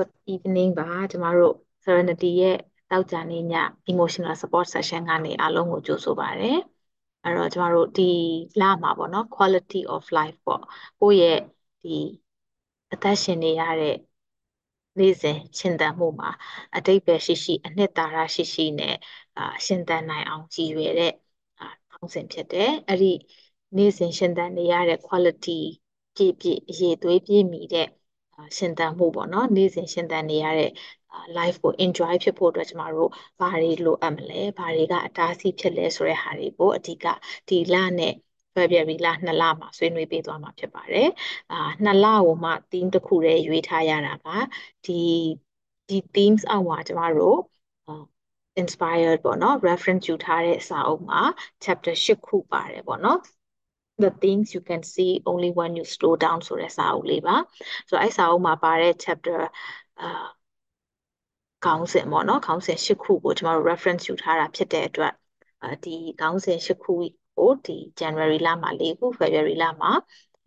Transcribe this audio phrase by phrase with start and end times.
[0.00, 2.56] Good evening ပါကျမတို့ Serenity ရဲ့
[2.90, 3.54] တောက်ကြနေည
[3.90, 6.50] emotional support session ကနေအားလုံးကိုကြိုဆိုပါရစေ။
[7.24, 8.02] အဲ့တော့ကျမတို့ဒီ
[8.60, 10.62] လမှာပေါ့နော် quality of life ပေါ့
[11.00, 11.38] ကိုယ့်ရဲ့
[11.82, 11.90] ဒီ
[12.92, 13.94] အသက်ရှင်နေရတဲ့
[14.98, 16.30] နေ့စဉ်ရှင်သန်မှုမှာ
[16.76, 18.94] အတိတ်ပဲရှိရှိအနှစ်သာရရှိရှိနဲ့
[19.36, 21.12] အာရှင်သန်နိုင်အောင်ကြည်ရွယ်တဲ့
[21.58, 23.12] အာခေါင်းစဉ်ဖြစ်တယ်။အဲ့ဒီ
[23.76, 25.58] နေ့စဉ်ရှင်သန်နေရတဲ့ quality
[26.14, 27.86] ပြည့်ပြည့်အရေးသွေးပြည့်မီတဲ့
[28.56, 30.70] ရှင်သန်မှုပေါ့နော်နေ့စဉ်ရှင်သန်နေရတဲ့
[31.38, 37.06] life ကို enjoy ဖြစ်ဖို့အတွက်ကျမတို့ဘာတွေလိုအပ်မလဲဘာတွေကအတားအဆီးဖြစ်လဲဆိုတဲ့ဟာတွေကိုအဓိက
[37.48, 38.14] ဒီလနဲ့
[38.54, 41.08] February လ2လမှာဆွေးနွေးပေးသွားမှာဖြစ်ပါတယ်။
[41.52, 44.28] အာ2လကိုမှ theme တစ်ခုတည်းရွေးထားရတာက
[44.86, 45.00] ဒီ
[45.88, 47.38] ဒီ themes အောက်မှာကျမတို့
[48.62, 51.20] inspired ပေါ့နော် reference ယူထားတဲ့စာအုပ်မှာ
[51.64, 53.18] chapter 8ခုပါတယ်ပေါ့နော်
[54.04, 57.36] the things you can see only when you slow down ဆိုတဲ့စာအုပ်လေးပါ
[57.88, 59.40] ဆိုတော့အဲ့စာအုပ်မှာပါတဲ့ chapter
[60.00, 60.06] အာ
[61.64, 65.12] ခေါင်းစဉ်ပေါ့နော်ခေါင်းစဉ်၈ခုကိုကျွန်တော်တို့ reference ယူထားတာဖြစ်တဲ့အတွက်
[65.84, 66.92] ဒီခေါင်းစဉ်၈ခု
[67.36, 69.90] ကိုဒီ January လမှာ၄ခု February လမှာ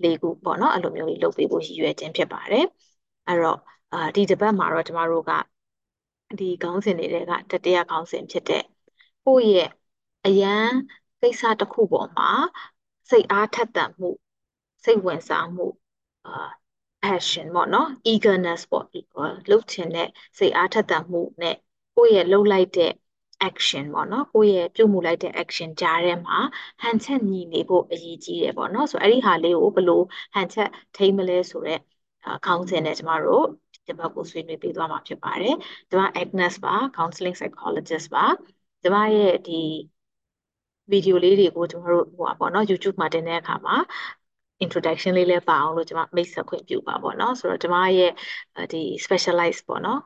[0.03, 2.65] ၄ခုပေါ့နော်အဲ့လိုမျိုးလေးလုပ်ပေးဖို့ရည်ရွယ်ခြင်းဖြစ်ပါတယ်
[3.27, 3.59] အဲ့တော့
[3.93, 5.31] အာဒီတစ်ပတ်မှာတော့ကျွန်တော်တို့က
[6.39, 8.63] ဒီခေါင်းစဉ်တွေကတတိယခေါင်းစဉ်ဖြစ်တဲ့
[9.25, 9.69] ကိုယ့်ရဲ့
[10.25, 10.69] အရန်
[11.21, 12.29] ကိစ္စတစ်ခုပေါ်မှာ
[13.09, 14.09] စိတ်အားထက်သန်မှု
[14.83, 15.67] စိတ်ဝင်စားမှု
[16.25, 16.49] အာ
[17.03, 18.85] passion ပေါ့နော် eagerness ပေါ့
[19.49, 21.55] လှုပ်ချင်တဲ့စိတ်အားထက်သန်မှုနဲ့
[21.95, 22.91] ကိုယ့်ရဲ့လှုပ်လိုက်တဲ့
[23.49, 26.37] action ပေါ့နော်ကိုယ့်ရဲ့ပြုမှုလိုက်တဲ့ action ကြားထဲမှာ
[26.81, 30.01] ဟန်ချက်ညီနေဖို့အရေးကြီးတယ်ပေါ့နော်ဆိုတော့အဲ့ဒီဟာလေးကိုဘယ်လို
[30.33, 31.79] ဟန်ချက်ထိမလဲဆိုတော့
[32.45, 33.45] ခေါင်းစဉ်နဲ့ကျမတို့
[33.85, 35.55] ဒီဘက်ကိုဆွေးနွေးပေးသွားမှာဖြစ်ပါတယ်။
[35.89, 38.25] ဒီမှာ Agnes ပါ counseling psychologist ပါ။
[38.83, 39.53] ဒီမှာရဲ့ဒီ
[40.93, 43.75] ဗီဒီယိုလေးတွေကိုကျွန်တော်တို့ဟိုပါပေါ့နော် YouTube မှာတင်တဲ့အခါမှာ
[44.63, 48.11] introduction လေးလည်းပါအောင်လို့ကျွန်မမိတ်ဆက်ခွင့်ပြုပါပေါ့နော်ဆိုတော့ကျွန်မရဲ့
[48.71, 49.99] ဒီ specialize ပေါ့နော်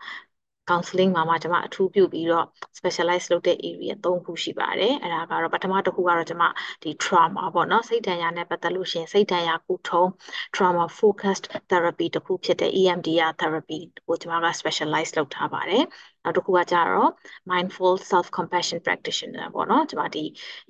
[0.69, 2.45] counseling မှာမှကျွန်မအထူးပြုပြီးတော့
[2.79, 6.45] specialize လုပ်တဲ့ area ၃ခုရှိပါတယ်အဲ့ဒါကတော့ပထမတစ်ခုကတော့ကျွန်မ
[6.83, 10.07] ဒီ trauma ပေါ့နော်စိတ်ဒဏ်ရာနဲ့ပတ်သက်လို့ရှင်စိတ်ဒဏ်ရာကုထုံး
[10.55, 15.83] trauma focused therapy တစ်ခုဖြစ်တဲ့ EMDR therapy ကိုကျွန်မက specialize လုပ်ထားပါတယ်
[16.23, 17.11] နောက်တစ်ခုကကြတော့
[17.51, 20.23] mindful self compassion practitioner ပေါ့နော်ကျွန်မဒီ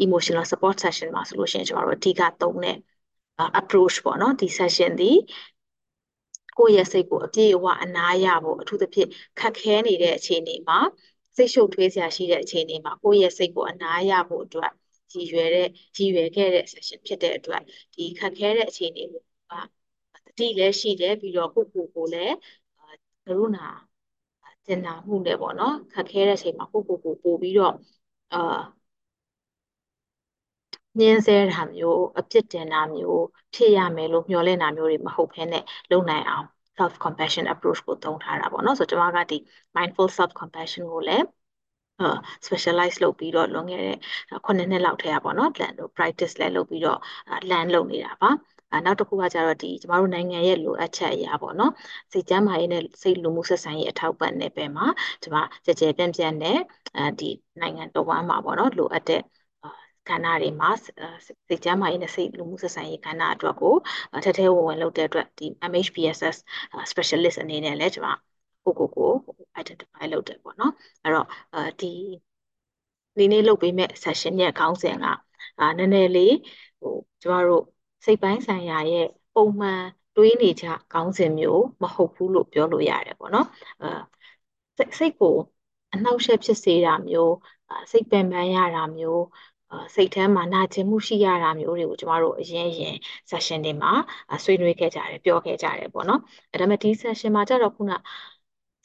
[0.06, 2.78] emotional support session မှာဆိုလို့ရှင်ကျွန်တော်တို့အဓိကသုံးတဲ့
[3.62, 5.12] approach ပေါ့နော်ဒီ session ဒီ
[6.58, 9.10] ကိုယ့်ရဲ့စိတ်ကိုအပြည့်အဝအနားရဖို့အထူးသဖြင့်
[9.40, 10.80] ခက်ခဲနေတဲ့အခြေအနေမှာ
[11.38, 14.72] စိတ်ရှုပ်ထွေးစရာရှိတဲ့အခြေအနေမှာကိုယ့်ရဲ့စိတ်ကိုအနားရဖို့အတွက်
[15.14, 15.68] ရည်ရွယ်တဲ့
[15.98, 17.62] ရည်ရွယ်ခဲ့တဲ့ session ဖြစ်တဲ့အတွက်
[17.96, 19.22] ဒီခက်ခဲတဲ့အခြေအနေကို
[20.26, 22.36] တတိလည်းရှိတယ်ပြီးတော့ကိုယ့်ကိုယ်ကိုလည်း
[23.26, 23.68] ကရုဏာ
[24.68, 27.74] တင်နာမှုနဲ့ပေါ့နော်ခက်ခဲတဲ့အချိန်မှာကိုယ့်ကိုယ်ကိုပို့ပြီးတော့
[28.34, 28.38] အာ
[31.00, 33.22] ညှင်းဆဲတာမျိုးအပြစ်တင်တာမျိုး
[33.54, 36.46] ဖြစ်ရမယ်လို့မျှော်လင့်တာမျိုးတွေမဟုတ်ဘဲနဲ့လုပ်နိုင်အောင်
[36.78, 39.38] self compassion approach ကိုသုံးထားတာပေါ့နော်ဆိုတော့ကျွန်မကဒီ
[39.78, 41.24] mindful self compassion ကိုလည်း
[42.48, 43.98] specialize လုပ်ပြီးတော့လွန်ခဲ့တဲ့
[44.46, 47.00] 9နှစ်လောက်ထဲကပေါ့နော် plan တို့ practice လည်းလုပ်ပြီးတော့
[47.52, 48.30] land လုပ်နေတာပါ
[48.72, 51.72] အဲနောက်တစ်ခုကကျတော့ဒီကျမတို့နိုင်ငံရဲ့လိုအပ်ချက်အရာပေါ့နော်
[52.12, 54.86] စိတ်ကျန်းမာရေးနဲ့စိတ်လူမှုဆက်ဆံရေးအထောက်ပံ့နယ်ပယ်မှာ
[55.24, 56.58] ကျမကြကြပြန့်ပြန့်နဲ့
[56.96, 57.26] အဲဒီ
[57.60, 59.22] နိုင်ငံတော်ဝန်မှာပေါ့နော်လိုအပ်တဲ့
[60.10, 63.74] ကဏ္ဍတွေမှာစိတ်ကျန်းမာရေးနဲ့စိတ်လူမှုဆက်ဆံရေးကဏ္ဍအတွက်ကို
[64.26, 66.38] ထထဝင်ဝင်လုပ်တဲ့အတွက်ဒီ MHPSS
[66.92, 68.16] specialist အနေနဲ့လည်းကျွန်
[68.66, 69.12] မကိုကိုကို
[69.62, 70.74] identify လုပ်တယ်ပေါ့နော်
[71.04, 71.28] အဲ့တော့
[71.80, 71.92] ဒီ
[73.18, 75.06] ဒီနေ့လုပ်ပေးမဲ့ session ရဲ့ခေါင်းစဉ်က
[75.60, 76.34] အာနည်းနည်းလေး
[76.82, 77.64] ဟိုကျမတို့
[78.06, 79.82] စိတ်ပိုင်းဆိုင်ရာရဲ့ပုံမှန်
[80.16, 83.48] တွေးနေကြခေါင်းစဉ်မျိုးမဟုတ်ဘူးလို့ပြောလို့ရတယ်ပေါ့နော်
[83.82, 85.36] အဲစိတ်ကို
[85.94, 87.34] အနှောက်အယှက်ဖြစ်စေတာမျိုး
[87.92, 89.22] စိတ်ပင်ပန်းရတာမျိုး
[89.96, 92.94] စိတ်ထဲမှာနာကျင်မှုရှိရတာမျိုးတွေကိုကျမတို့အရင်ရင်
[93.32, 93.92] session တွေမှာ
[94.44, 96.20] ဆွေးနွေးခဲ့ကြတယ်ပြောခဲ့ကြတယ်ပေါ့နော်
[96.52, 97.92] အဲဒါပေမဲ့ဒီ session မှာကျတော့ခုန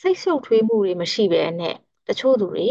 [0.03, 1.75] စိတ်ရှုပ်ထွေးမှုတွေမရှိဘဲနဲ့
[2.07, 2.67] တချို့သူတွေ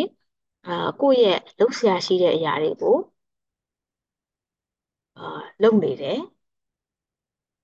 [0.65, 2.95] အာကိုယ့်ရဲ့လှုပ်ရှားရှိတဲ့အရာတွေကို
[5.17, 5.23] အာ
[5.61, 6.17] လုပ်နေတယ်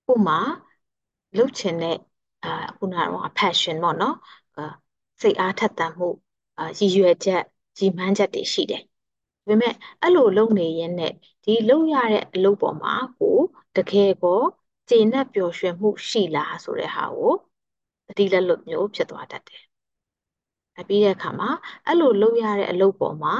[0.06, 0.38] ကို့မှာ
[1.36, 1.96] လှုပ်ချင်တဲ့
[2.42, 4.14] အာခုနကတော့ passion ပေါ့နော်
[4.56, 4.62] အာ
[5.22, 6.08] စိတ်အားထက်သန်မှု
[6.58, 7.42] အာရည်ရွယ်ချက်
[7.78, 8.87] ကြီးမှန်းချက်တွေရှိတယ်ဒါ
[9.48, 9.72] ပေမဲ့
[10.02, 11.12] အဲ့လိုလုပ်နေရင်နဲ့
[11.44, 13.36] ဒီလုပ်ရတဲ့အလုပ်ပေါ်မှာကို
[13.76, 14.40] တကယ်ကို
[14.88, 17.32] ကျေနပ်ပျော်ရွှင်မှုရှိလားဆိုတဲ့ဟာကို
[18.08, 19.62] တတိလက်လွတ်မျိုးဖြစ်သွားတတ်တယ်။
[20.88, 21.50] ပြီးတဲ့အခါမှာ
[21.86, 23.34] အဲ့လိုလုပ်ရတဲ့အလုပ်ပေါ်မှာ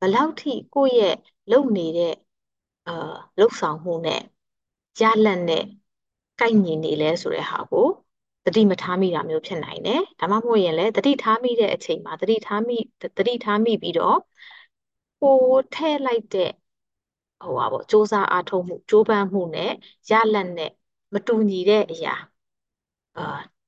[0.00, 1.14] ဘလောက်ထိကိုယ့်ရဲ့
[1.50, 2.14] လုပ်နေတဲ့
[2.86, 2.92] အာ
[3.38, 4.20] လှုပ်ဆောင်မှုနဲ့
[5.00, 5.64] ရလတ်နဲ့
[6.40, 7.86] ကိုက်ညီနေလဲဆိုတဲ့ဟာကို
[8.46, 12.76] တတိမထားမိတာမျိုးဖြစ်နိုင်တယ်။ဒါမှမဟုတ်ရင်လည်းတတိထားမိတဲ့အချိန်မှာတတိထားမိ
[13.18, 14.18] တတိထားမိပြီးတော့
[15.20, 15.30] ကို
[15.72, 16.50] ထဲ့လိုက်တဲ့
[17.40, 19.70] ဟိုပါပေါ့စ조사အားထုတ်မှုကြိုးပမ်းမှုနဲ့
[20.10, 20.70] ရလတ်နဲ့
[21.14, 22.14] မတူညီတဲ့အရာ
[23.16, 23.60] အာ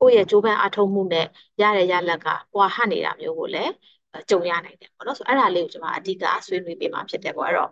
[0.00, 1.26] ကိုယ့်ရဲ့ကြိုးပမ်းအားထုတ်မှုနဲ့
[1.60, 3.70] ရတဲ့ရလဒ်ကကွာဟနေတာမျိုးကိုလည်း
[4.30, 7.70] ကြုံရနိုင်တယ်ပေါ့နော်ဆိုတော့အဲ့ဒါလေးကိုကျွန်မအဓိကဆွေးနွေးပေးမှာဖြစ်တယ်ပေါ့အဲ့တော့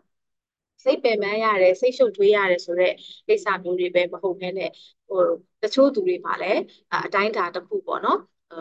[0.85, 2.95] စိတ်ပင်ပန်းရတယ်စိတ်ရှုပ်ထွေးရတယ်ဆိုတော့
[3.29, 4.71] ကိစ္စမျိုးတွေပဲမဟုတ်ဘဲနဲ့
[5.09, 5.19] ဟို
[5.63, 6.59] တချို့သူတွေမှာလည်း
[7.07, 8.19] အတိုင်းအတာတစ်ခုပေါ့နော်
[8.51, 8.57] အဲ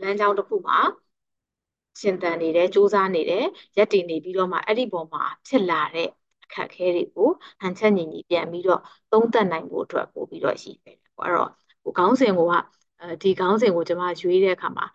[0.00, 0.78] လမ်းကြောင်းတစ်ခုမှာ
[2.00, 3.44] ရှင်သန်နေတယ်စူးစမ်းနေတယ်
[3.76, 6.08] ရက်တည်နေပြီးတော့မှအဲ့ဒီပုံမှာဖြစ်လာတဲ့
[6.44, 7.28] အခက်အခဲတွေကို
[7.60, 8.80] ဟန်ချက်ညီညီပြန်ပြီးတော့
[9.10, 11.50] သုံးသပ်နိုင်ဖို့အတွက်ပို့ပြီးတော့ရှိခဲ့တယ်ပေါ့အဲ့တော့
[11.82, 12.40] ဟိုခေါင်းစဉ်က
[13.22, 14.86] ဒီခေါင်းစဉ်ကိုကျွန်မရွေးတဲ့အခါမှာ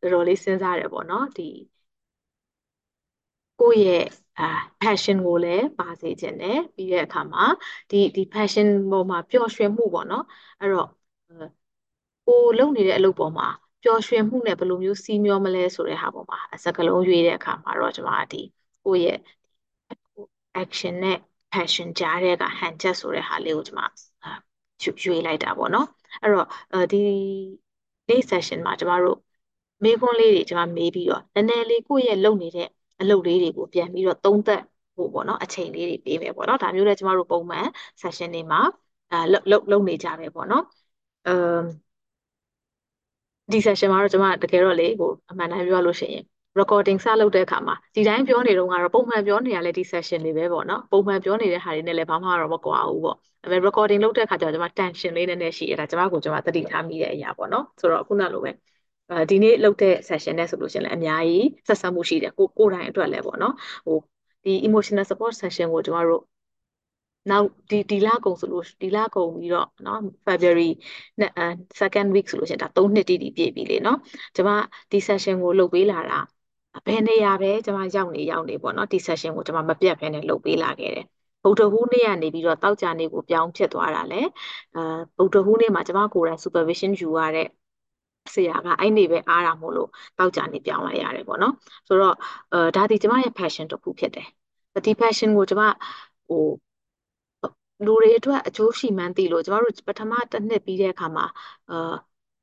[0.00, 1.48] တော်တော်လေးစဉ်းစားတယ်ပေါ့နော်ဒီ
[3.60, 4.04] ကိုယ့်ရဲ့
[4.38, 4.44] အာ
[4.80, 7.44] passion ကိုလည်းပါစေခြင်းနဲ့ပြီးတဲ့အခါမှာ
[7.90, 10.24] ဒီဒီ passion ပေါ်မှာပျော်ရွှင်မှုပေါ့နော်
[10.60, 10.88] အဲ့တော့
[12.26, 13.46] ကိုလုပ်နေတဲ့အလုပ်ပေါ်မှာ
[13.86, 18.42] ပျော်ရွှင်မှုနဲ့ဘယ်လိုမျိုးစီးမျောမလဲဆိုတဲ့ဟာပေါ်မှာစကလုံးရွေးတဲ့အခါမှာတော့ကျွန်မဒီ
[18.84, 19.18] ကိုယ့်ရဲ့
[20.62, 21.18] action နဲ့
[21.52, 23.82] passion ကြားတဲ့ကဟန်ချက်ဆိုတဲ့ဟာလေးကိုကျွန်မ
[25.04, 25.86] ရွေးလိုက်တာပေါ့နော်
[26.22, 26.98] အဲ့တော့ဒီ
[28.08, 29.18] နေ့ session မှာကျွန်မတို့
[29.84, 32.68] မေးခွန်းလေးတွေကျွန်မမေးပြီးတော့နည်းနည်းလေးကိုယ့်ရဲ့လုပ်နေတဲ့
[33.00, 34.60] အလုပ်လေးတွေကိုပြန်ပြီးတော့သုံးသပ်
[34.94, 37.66] ဖို့ပေါ့နော်အချိန်လေးတွေပေးမယ်ပေါ့နော်ဒါမျိုးလည်းကျမတို့ပုံမှန်
[38.02, 38.60] session တွေမှာ
[39.10, 40.62] အဲလုပ်လုပ်နေကြပဲပေါ့နော်
[41.26, 41.85] အမ်
[43.52, 46.24] ဒီ session မှာတော့ကျမတကယ်တော့လေဟိုအမှန်တမ်းပြောလို့ရှိရင်
[46.60, 58.50] recording စလုပ်တဲ့အခါမှာဒီတိုင်းပြောနေတော့ကတော့ပုံမှန်ပြောနေရလဲဒီ session တွေပဲပေါ့နော်ပုံမှန်ပြောနေတဲ့ဟာတွေနဲ့လည်းဘာမှတော့မကွာဘူးပေါ့ဒါပေမဲ့ recording လုပ်တဲ့အခါကျတော့ကျမ tension လေးနည်းနည်းရှိရတာကျမကိုကျမသတိထားမိတဲ့အရာပေါ့နော်ဆိုတော့ခုနလိုပဲ
[59.10, 63.54] အဲဒီနေ့လုပ်တဲ့ session နဲ့ဆိုလို့ရှိရင်လည်းအများကြီးဆက်ဆက်မှုရှိတယ်ကိုကိုယ်တိုင်အတွက်လည်းပေါ့နော်
[63.86, 63.98] ဟို
[64.44, 66.22] ဒီ emotional support session ကိုကျမတို့
[67.29, 69.97] နောက်ဒီဒီလကုန်ဆိုလို့ဒီလကုန်ပြီးတော့เนาะ
[70.27, 70.69] February
[71.81, 73.95] second week ဆိုလို့ရှိရင်ဒါ3နှစ်တိတိပြည့်ပြီလေเนาะ
[74.35, 74.51] ကျွန်မ
[74.91, 76.19] ဒီ session ကိုလုပ်ပေးလာတာ
[76.85, 81.05] ဘယ်နေရာပဲကျွန်မရောက်နေရောက်နေပေါ့เนาะဒီ session ကိုကျွန်မမပြတ်ဘဲနဲ့လုပ်ပေးလာခဲ့တယ်
[81.43, 84.21] ဗုဒ္ဓဟူးနေ့ကနေပြီးတော့တောက်ကြနေ့ကိုပြောင်းဖြစ်သွားတာလေ
[84.75, 84.81] အဲ
[85.17, 87.47] ဗုဒ္ဓဟူးနေ့မှာကျွန်မကိုယ်တိုင် supervision ယူရတဲ့
[88.33, 91.53] ဆရာကအဲ့နေပဲအားတာမို့လို့တောက်ကြနေပြောင်းလိုက်ရတယ်ပေါ့နော်
[91.87, 92.15] ဆိုတော့
[92.53, 94.27] အဲဒါဒီကျမရဲ့ passion တစ်ခုဖြစ်တယ်
[94.85, 95.61] ဒီ passion ကိုကျမ
[96.27, 96.43] ဟို
[97.84, 101.24] လူတွေအတွက်အကျိုးရှိမှန်းသိလို့ကျမတို့ပထမတစ်နှစ်ပြီးတဲ့အခါမှာ
[101.70, 101.74] အာ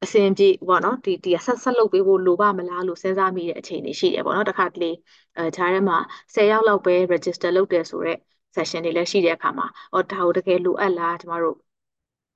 [0.04, 4.92] အစင်ပြေပေါ့နော်ဒီဒီဆက်ဆက်လုပ်ပေးဖို့လိုပါမလားလို့စဉ်းစားမိတဲ့အချိန်တွေရှိတယ်ပေါ့နော်တခါတလေ
[5.36, 5.98] အဲဂျားထဲမှာ
[6.36, 8.18] 10ယောက်လောက်ပဲ register လုပ်တယ်ဆိုတော့
[8.56, 11.56] session တွေလည်းရှိတဲ့အခါမှာအော်ဒါကိုတကယ်လိုအပ်လားကျမတို့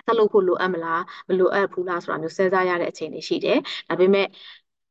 [0.05, 3.57] ဆက်လုပ်ဖို့လိုအပ်မလားမလိုအပ်ဘူးလားဆိုတာမျိုးစဉ်းစားရတဲ့အချိန်တွေရှိတယ်
[3.89, 4.27] ဒါပေမဲ့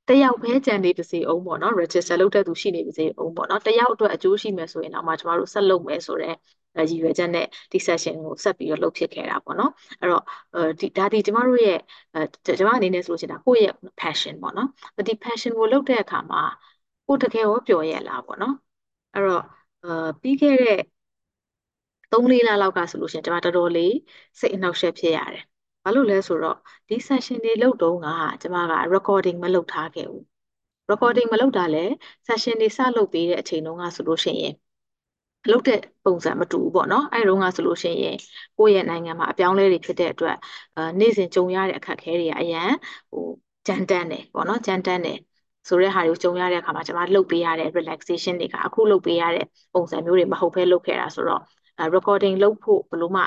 [0.09, 6.37] တယောက်ပဲကြံနေပါစေအောင်ပေါ့နော် register လုပ်တဲ့သူရှိနေပါစေအောင်ပေါ့နော်တယောက်အတွက်အကျိုးရှိမယ်ဆိုရင်တော့မှကျမတို့ဆက်လုပ်မယ်ဆိုတော့
[6.91, 9.71] ရည်ရွယ်ချက်နဲ့ဒီ session ကိုဆက်ပြီးတော့လုပ်ဖြစ်ခဲ့တာပေါ့နော်
[10.01, 10.23] အဲ့တော့
[10.81, 11.79] ဒီဒါဒီကျမတို့ရဲ့
[12.59, 14.69] ကျမအနေနဲ့ဆိုလို့ရှိရင်ဒါကိုယ့်ရဲ့ passion ပေါ့နော်
[15.09, 16.41] ဒီ passion ကိုလုပ်တဲ့အခါမှာ
[17.07, 18.55] ကိုယ်တကယ်ရောပျော်ရဲ့လားပေါ့နော်
[19.15, 19.43] အဲ့တော့
[19.85, 20.79] အာပြီးခဲ့တဲ့
[22.13, 23.93] 3-4လလောက်ကဆိုလို့ရှိရင်ကျမတော်တော်လေး
[24.41, 25.43] စိတ်အနှောက်အယှက်ဖြစ်ရတယ်။
[25.85, 26.57] ဘာလို့လဲဆိုတော့
[26.89, 28.09] ဒီ session တွေလုပ်တုန်းက
[28.43, 30.23] ကျမက recording မလုပ်ထားခဲ့ဘူး။
[30.91, 31.85] recording မလုပ်တာလဲ
[32.27, 34.53] session တွေစလုပ်ပေးတဲ့အချိန်တုန်းကဆိုလို့ရှိရင်
[35.51, 38.17] လုပ်တဲ့ပုံစံမတူဘူးပေါ့နော်။အဲဒီတုန်းကဆိုလို့ရှိရင်
[38.59, 40.37] ကိုယ့်ရဲ့နိုင်ငံမှာအပြောင်းလဲတွေဖြစ်တဲ့အတွက်
[40.77, 42.71] အာနေ့စဉ်ကြုံရတဲ့အခက်အခဲတွေကအရန်
[43.11, 43.23] ဟို
[43.67, 45.19] ကြမ်းတမ်းတယ်ပေါ့နော်။ကြမ်းတမ်းတယ်
[45.69, 49.45] ဆိုတဲ့ဟာတွေကိုကြုံရတဲ့အခါမှာကျွန်မလှုပ်ပေးရတဲ့ relaxation တွေကအခုလှုပ်ပေးရတဲ့
[49.75, 51.43] ပုံစံမျိုးတွေမဟုတ်ဘဲလှုပ်ခဲ့တာဆိုတော့
[51.95, 53.23] recording လုပ်ဖို့ဘလို့မှ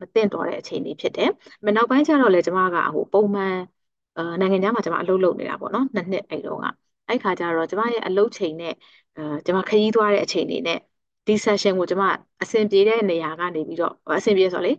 [0.00, 1.28] မသင့်တော်တဲ့အခြေအနေဖြစ်တယ်။
[1.66, 3.54] မနောက်ပိုင်းကျတော့လေကျွန်မကဟိုပုံမှန်
[4.40, 6.66] နိုင်ငံခြားမှာကျွန်မအလုပ်လုပ်နေတာပေါ့နော်နှစ်နှစ်အဲ့တုန်းက
[7.08, 8.72] အဲ့ခါကျတော့ကျွန်မရဲ့အလုပ်ချိန်နဲ့
[9.16, 10.78] အဲကျွန်မခရီးသွားတဲ့အချိန်တွေနဲ့
[11.26, 12.04] ဒီ session ကိုကျွန်မ
[12.42, 14.70] အဆင်ပြေတဲ့နေရာကနေပြီးတော့အဆင်ပြေဆိုလေ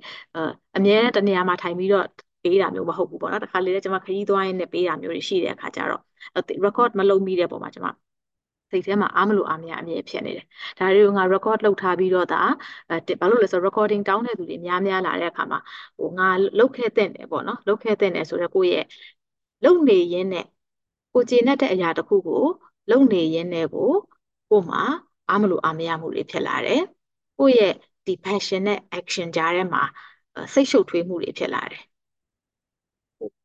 [0.75, 2.05] အမြဲတမ်းတနေရာမှာထိုင်ပြီးတော့
[2.43, 6.01] ပေးတာမျိုးမဟုတ်ဘူးပေါ့နော်တခါလေလည်းကျွန်မခရီးသွားရင်းနဲ့ပေးတာမျိုးတွေရှိတဲ့အခါကျတော့
[6.65, 7.89] record မလုပ်မိတဲ့ပုံမှာကျွန်မ
[8.71, 10.45] စိတ်ထဲမှာအားမလို့အားမရအမြဲဖြစ်နေတယ်။
[10.77, 12.41] ဒါတွေကိုငါ record လုပ်ထားပြီးတော့ဒါ
[12.89, 15.59] အဲဘာလို့လဲဆိုတော့ recording တောင်းတဲ့သူတွေများများလာတဲ့အခါမှာ
[15.97, 18.85] ဟိုငါလုပ်ခဲ့တဲ့တယ်ပေါ့နော်လုပ်ခဲ့တဲ့တယ်ဆိုတော့ကိုယ့်ရဲ့
[19.63, 20.45] လုပ်နေရင်းနဲ့
[21.13, 22.41] ကိုကျေနပ်တဲ့အရာတစ်ခုကို
[22.89, 23.89] လုပ်နေရင်းနဲ့ကို
[24.49, 24.77] ကိုမှ
[25.29, 26.81] အားမလို့အားမရမှုတွေဖြစ်လာတယ်။
[27.37, 27.73] ကိုယ့်ရဲ့
[28.05, 29.83] ဒီ passion နဲ့ action ကြားထဲမှာ
[30.53, 31.83] စိတ်ရှုပ်ထွေးမှုတွေဖြစ်လာတယ်။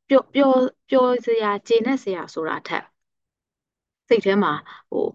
[0.09, 0.59] ပျော်ပျော်
[0.89, 2.85] ပျော်စရာကျေနပ်စရာဆိုတာထက်
[4.09, 4.53] စိတ်ထဲမှာ
[4.91, 5.07] ဟို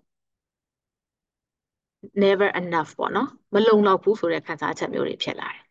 [2.23, 5.61] never enough ပေါ့နော်မလုံလောက်ဘူးဆိုတဲ့ခံစားချက်မျိုးတွေဖြစ်လာတယ်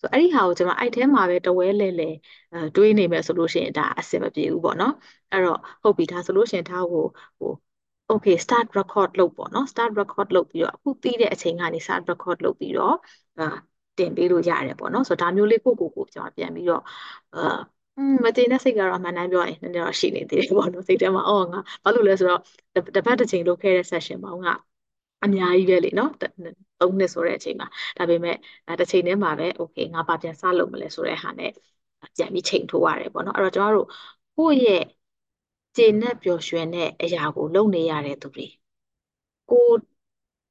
[0.00, 2.10] ဆိုအဲ့ဒီဟာကိုကျွန်မအဲ့ထဲမှာပဲတဝဲလဲလဲ
[2.76, 4.92] တွေးနေမယ်ဆိုလို့ရှိရင်ဒါအဆင်မပြေဘူးပေါ့နော်
[5.30, 7.02] အဲ့တော့ဟုတ်ပြီဒါဆိုလို့ရှိရင်ဒါကို
[7.38, 7.48] ဟို
[8.12, 12.94] okay start record လုပ်ပေါ့နော် start record လုပ်ပြီးတော့အခုပြီးတဲ့အချိန်ကနေ start record လုပ်ပြီးတော့
[13.38, 13.44] အာ
[13.98, 16.82] တင်ပေးလို့ရတယ်ပေါ့နော်ဆိုတော့ဒါမျိုးလေးကိုကိုကိုကျွန်မပြန်ပြီးတော့
[17.34, 17.40] အာ
[18.24, 22.40] မတင်တဲ့စိတ်ကတော့အမှန်တမ်းပြောရင်နည်းနည်းတော့ရှိနေသေးတယ်ပေါ့နော်စိတ်ထဲမှာအော်ငါဘာလို့လဲဆိုတော့
[22.74, 24.48] တစ်ပတ်တစ်ချိန်လုပ်ခဲ့တဲ့ session ပေါင်းက
[25.24, 27.66] အများကြီးပဲလေနော်၃နှစ်ဆိုတဲ့အချိန်မှာ
[27.98, 28.34] ဒါပေမဲ့
[28.80, 31.50] တစ်ချိန်တည်းမှာပဲ okay ငါဘာပြန်စလုပ်မလဲဆိုတဲ့ဟာနဲ့
[32.16, 33.86] ပြန်ပြီးချိန်ထိုးရတယ်ပေါ့နော်အဲ့တော့ကျမတို့
[34.36, 34.82] ကိုယ့်ရဲ့
[35.76, 38.46] ကျေနပ်ပျော်ရွှင်တဲ့အရာကို လုပ်နေရတဲ့သူတွေ
[39.50, 39.68] ကို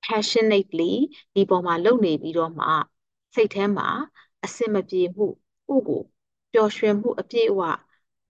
[0.03, 0.91] passionately
[1.35, 2.65] ဒီပေါ်မှာလုပ်နေပြီးတော့မှ
[3.35, 3.87] စိတ်ထဲမှာ
[4.43, 5.25] အစင်မပြေမှု
[5.67, 6.01] ကိုယ့်ကို
[6.51, 7.61] ပျော်ရွှင်မှုအပြည့်အဝ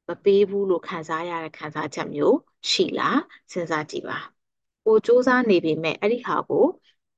[0.07, 2.35] မပေးဘူးလို့ခံစားရတဲ့ခံစားချက်မျိုး
[2.71, 3.19] ရှိလား
[3.51, 4.17] စဉ်းစားကြည့်ပါ
[4.85, 6.65] ကိုစူးစမ်းနေပေမဲ့အဲ့ဒီဟာကို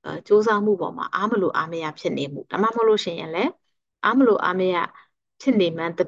[0.03, 3.51] အဲစူးစမ်းမှုပေါ်မှာအားမလို့အားမရဖြစ်နေမှုဒါမှမဟုတ်လို့ရှိရင်လည်း
[4.03, 4.75] အားမလို့အားမရ
[5.41, 5.99] ဖြစ်နေမှန်းတ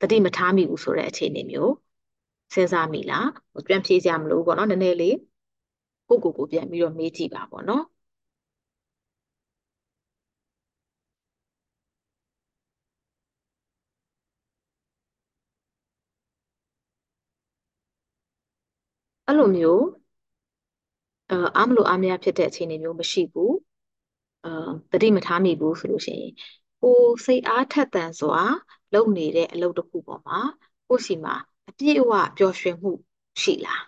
[0.00, 1.72] တတိမထားမိဘူးဆိုတဲ့အခြေအနေမျိုး
[2.54, 3.26] စဉ်းစားမိလား
[3.66, 5.14] ပြန်ဖြေစရာမလိုဘူးပေါ့နော်နည်းနည်းလေး
[6.08, 7.82] ကိုကိုကိုပြန်ပြီးတော့မေးကြည့်ပါပေါ့နော်
[19.26, 19.82] အဲ့လိုမျိုး
[21.30, 23.54] အဲအားမလို့အားမရဖြစ်တဲ့အခြေအနေမျိုးမရှိဘူး
[24.44, 24.50] အာ
[24.92, 26.32] တတိမထားမိဘူးဆိုလို့ရှိရင်
[26.80, 28.40] ကိုစိတ်အားထက်သန်စွာ
[28.94, 30.38] လုပ်နေတဲ့အလုပ်တစ်ခုပေါ်မှာ
[30.88, 31.34] ကိုရှိမှာ
[31.68, 32.92] အပြည့်အဝပျော်ရွှင်မှု
[33.42, 33.82] ရှိလား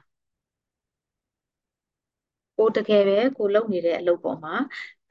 [2.56, 4.54] ကိုတကယ်ပဲကိုလုပ်နေတဲ့အလုပ်ပေါ်မှာ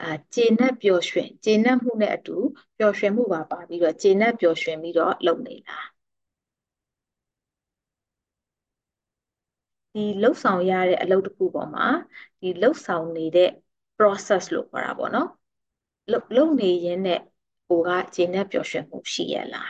[0.02, 2.38] အာကျေနပ်ပျော်ရွှင်ကျေနပ်မှုနဲ့အတူ
[2.78, 5.86] ပျော်ရွှင်မှုပါပါပြီးတော့ကျေနပ်ပျော်ရွှင်ပြီးတော့လုပ်နေလား
[9.94, 11.88] ဒီလှုပ်ဆောင်ရတဲ့အလုပ်တစ်ခုပေါ်မှာ
[12.42, 13.50] ဒီလှုပ်ဆောင်နေတဲ့
[13.98, 15.30] process လို့ခေါ်တာပေါ့နော်
[16.10, 17.20] လှုပ်လှုပ်နေရင်းနဲ့
[17.68, 19.70] ကိုကကျေနပ်ပျော်ရွှင်မှုရှိရလား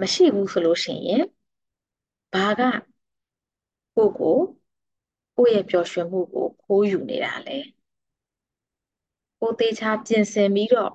[0.00, 1.22] မရှိဘူးဆိုလို့ရှိရင်
[2.32, 2.60] ဘာက
[3.96, 4.36] ကိုကို
[5.36, 7.58] ကိုယ့်ရဲ့ပျော်ရွှင်မှုကိုခိုးယူနေတာလဲ
[9.40, 10.92] ကိုသေးချာပြင်ဆင်ပြီးတော့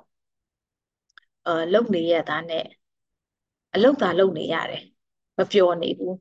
[1.46, 2.66] အဲလုံနေရတာနဲ့
[3.74, 4.84] အလုတ်သာလုံနေရတယ်
[5.38, 6.16] မပျော်နေဘူး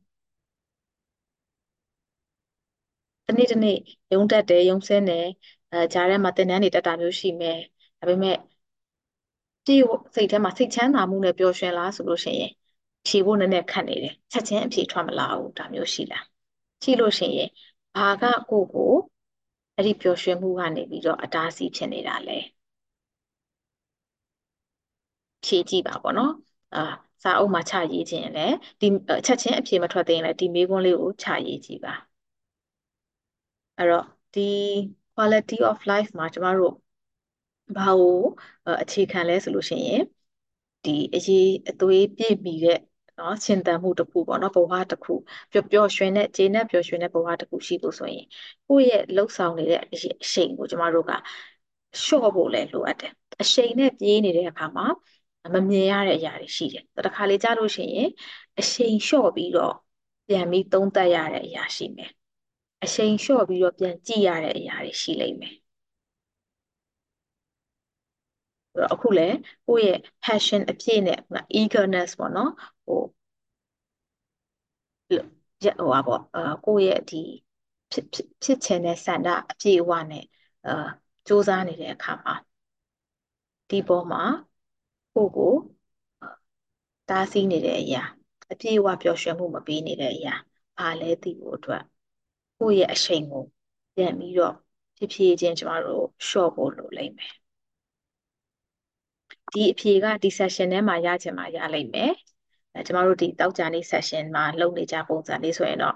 [3.27, 3.77] တနေ့တနေ့
[4.13, 5.25] ရုံတက်တယ်ရုံဆင်းတယ်
[5.71, 7.57] အဲကြားထဲမှာတင်တန်းတွေတက်တာမျိုးရှိမယ်
[7.99, 8.37] ဒါပေမဲ့
[9.65, 9.77] ပြေ
[10.15, 12.53] စိတ်ထဲမှာစိတ်ချမ်းသာမှုနဲ့ပျော်ရွှင်လားဆိုလို့ရှိရင်
[13.07, 16.25] ဖြေဖို့နည်းနည်းခက်နေတယ်ချက်ချင်းအဖြေထွက်မလာဘူးဒါမျိုးရှိလား
[16.83, 17.51] ရှိလို့ရှိရင်
[17.97, 18.93] ဘာကကိုကို
[19.77, 22.39] အဲ့ဒီပျော်ရွှင်မှုကနေပြီးတော့အတားအဆီးဖြစ်နေတာလဲ
[25.45, 26.33] ဖြေကြည့်ပါပေါ့နော်
[26.75, 26.81] အာ
[27.23, 28.87] စာအုပ်မှာချရေးခြင်းလည်းဒီ
[29.27, 31.95] ချက်ချင်းအဖြေမထွက်သေးရင်လည်းဒီမေးခွန်းလေးကိုချရေးကြည့်ပါ
[33.79, 34.41] အဲ့တော့ဒီ
[35.15, 36.75] quality of life မှာကျမတို့
[37.77, 38.17] ဘာကို
[38.83, 40.03] အခြေခံလဲဆိုလို့ရှိရင်
[40.85, 42.79] ဒီအရေးအသွေးပြည့်မီတဲ့
[43.19, 45.13] နော်ရှင်သန်မှုတစ်ခုပေါ့နော်ဘဝတစ်ခု
[45.53, 48.25] ပျော်ပျော်ရွှင်တဲ့ခြေနဲ့ပျော်ရွှင်တဲ့ဘဝတစ်ခုရှိလို့ဆိုရင်
[48.67, 49.97] ကိုယ့်ရဲ့လှုပ်ဆောင်နေတဲ့အ
[50.33, 54.87] ရှိန်ကိုကျမတို့ကလျှော့ဖို့လည်းလိုအပ်တယ်အရှိန်နဲ့ပြေးနေတဲ့အခါမှာ
[55.55, 58.09] မမြင်ရတဲ့အရာတွေရှိတယ်တခါလေကြားလို့ရှိရင်
[58.59, 59.75] အရှိန်လျှော့ပြီးတော့
[60.29, 62.11] ပြန်ပြီးသုံးသပ်ရတဲ့အရာရှိမယ်
[62.85, 65.55] အရှိန်လျှော့ပြီးတော့ပြန်ကြည့်ရတဲ့အရာတွေရှိလိမ့်မယ်
[68.77, 71.19] တော့အခုလည်းကိုယ့်ရဲ့ passion အပြည့်နဲ့
[71.61, 72.51] eagerness ပေါ့နော်
[72.87, 73.01] ဟို
[75.09, 77.23] ဟိုပါပေါ့အာကိုယ့်ရဲ့ဒီ
[77.91, 78.07] ဖြစ်
[78.43, 80.25] ဖြစ်ချင်တဲ့ဆန္ဒအပြည့်အဝနဲ့
[80.67, 80.73] အာ
[81.27, 82.35] စူးစမ်းနေတဲ့အခါမှာ
[83.71, 84.23] ဒီပေါ်မှာ
[85.15, 85.55] ကိုကို
[87.09, 88.03] တားဆီးနေတဲ့အရာ
[88.53, 90.35] အပြည့်အဝပျော်ရွှင်မှုမပေးနေတဲ့အရာ
[90.79, 91.83] ဘာလဲသိဖို့အတွက်
[92.59, 93.43] ကိုယ့်ရဲ့အရှိန်ကို
[93.95, 94.55] ပြန်ပြီးတော့
[94.97, 97.35] ဖြည်းဖြည်းချင်းကျမတို့ short ဖို့လိုလိမ့်မယ်
[99.55, 102.13] ဒီအဖြေကဒီ session ထဲမှာရချင်မှရလိမ့်မယ်
[102.75, 105.95] အဲကျမတို့ဒီတောက်ကြနေ session မှာလုပ်နေကြပုံစံလေးဆိုရင်တော့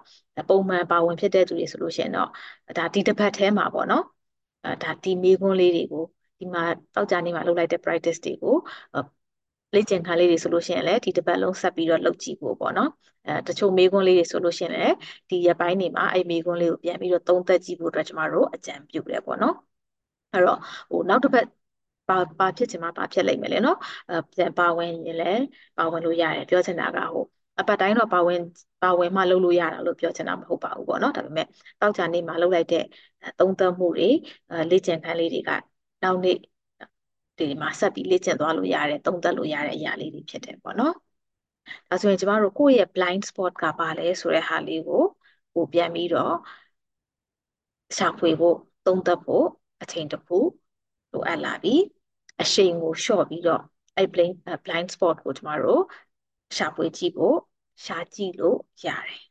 [0.48, 2.28] ပုံမှန်ပါဝင်ဖြစ်တဲ့သူတွေဆိုလို့ရှိရင်တော့
[2.78, 4.04] ဒါဒီတစ်ပတ်ထဲမှာပေါ့နော်
[4.64, 6.02] အဲဒါဒီမေးခွန်းလေးတွေကို
[6.38, 6.62] ဒီမှာ
[6.94, 8.54] တောက်ကြနေမှာလုပ်လိုက်တဲ့ practice တွေကို
[9.74, 12.90] လေ့ကျင့်ခန်းလေးတွေဆိုလို့ရှိရင်လည်းဒီတစ်ပတ်လုံးဆက်ပြီးတော့လုပ်ကြည့်ဖို့ပေါ့နော်
[13.26, 14.94] အဲတချို့မေးခွန်းလေးတွေဆိုလို့ရှိရင်လည်း
[15.30, 19.54] ဒီရက်ပိုင်းတွေမှာအဲ့မေးခွန်းလေးကိုပြန်ပြီးတော့သုံးသပ်ကြည့်ဖို့အတွက်ကျမတို့အကြံပြုတယ်ပေါ့နော်
[20.32, 20.58] အဲ့တော့
[20.90, 21.44] ဟိုနောက်တစ်ပတ်
[22.08, 23.76] ပါပါဖြစ်ချင်မှပါဖြစ်လိမ့်မယ်လေနော်
[24.08, 25.40] အဲပါဝင်ရင်လည်း
[25.76, 27.22] ပါဝင်လို့ရတယ်ပြောချင်တာကဟို
[27.58, 28.40] အပတ်တိုင်းတော့ပါဝင်
[28.82, 31.46] ပါဝင်မှလုပ်လို့ရတာလို့ပြောချင်တာမဟုတ်ပါဘူးပေါ့နော်ဒါပေမဲ့
[31.80, 32.82] တောက်ချာနေမှာလုပ်လိုက်တဲ့
[33.38, 34.08] သုံးသပ်မှုတွေ
[34.70, 35.50] လေ့ကျင့်ခန်းလေးတွေက
[36.02, 36.36] နောက်နေ့
[37.38, 40.94] ဒီမှာဆက်ပြီးလေ့ကျင့်သွားလို့ရတယ်သုံးသပ်လို့ရတဲ့အရာလေးတွေဖြစ်တယ်ပေါ့နော်
[41.88, 45.02] ဒါဆိုရင်ကျမတို့ကိုယ့်ရဲ့ blind spot ကပါလဲဆိုတဲ့ဟာလေးကို
[45.52, 46.34] ဟိုပြန်ပြီးတော့
[47.96, 49.46] ရှာဖွေဖို့သုံးသပ်ဖို့
[49.82, 50.38] အချိန်တစ်ခု
[51.12, 51.74] လိုအပ်လာပြီ
[52.40, 53.62] အရှိန်ကိုလျှော့ပြီးတော့
[53.96, 55.82] အဲ့ blind blind spot ကိုကျမတို့
[56.56, 57.36] ရှာဖွေကြည့်ဖို့
[57.84, 59.22] ရှာကြည့်လို့ရတယ်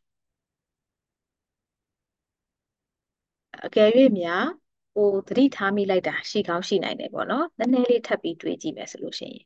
[3.66, 4.46] အကယ်၍များ
[4.94, 9.44] ဟိုသတိထားမိလိုက်တာရှိကောင်းရှိနိုင်တယ်ပေါ့နော်နည်းနည်းလေးထပ်ပြီးတွေးကြည့်မယ်ဆိုလို့ရှိရင်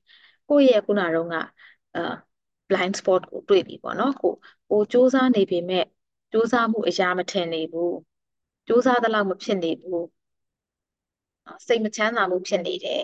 [0.49, 1.35] ကိုယ့်ရဲ့ခုနကတော့က
[1.95, 2.01] အာ
[2.69, 4.31] blind spot ကိုတွေ့ပြီပေါ့နော်ကို
[4.69, 5.85] ကိုစူးစမ်းနေပေမဲ့
[6.31, 7.95] စူးစမ်းမှုအရာမထင်နေဘူး
[8.67, 10.05] စူးစမ်းသလောက်မဖြစ်နေဘူး
[11.67, 13.03] စိတ်မချမ်းသာမှုဖြစ်နေတယ်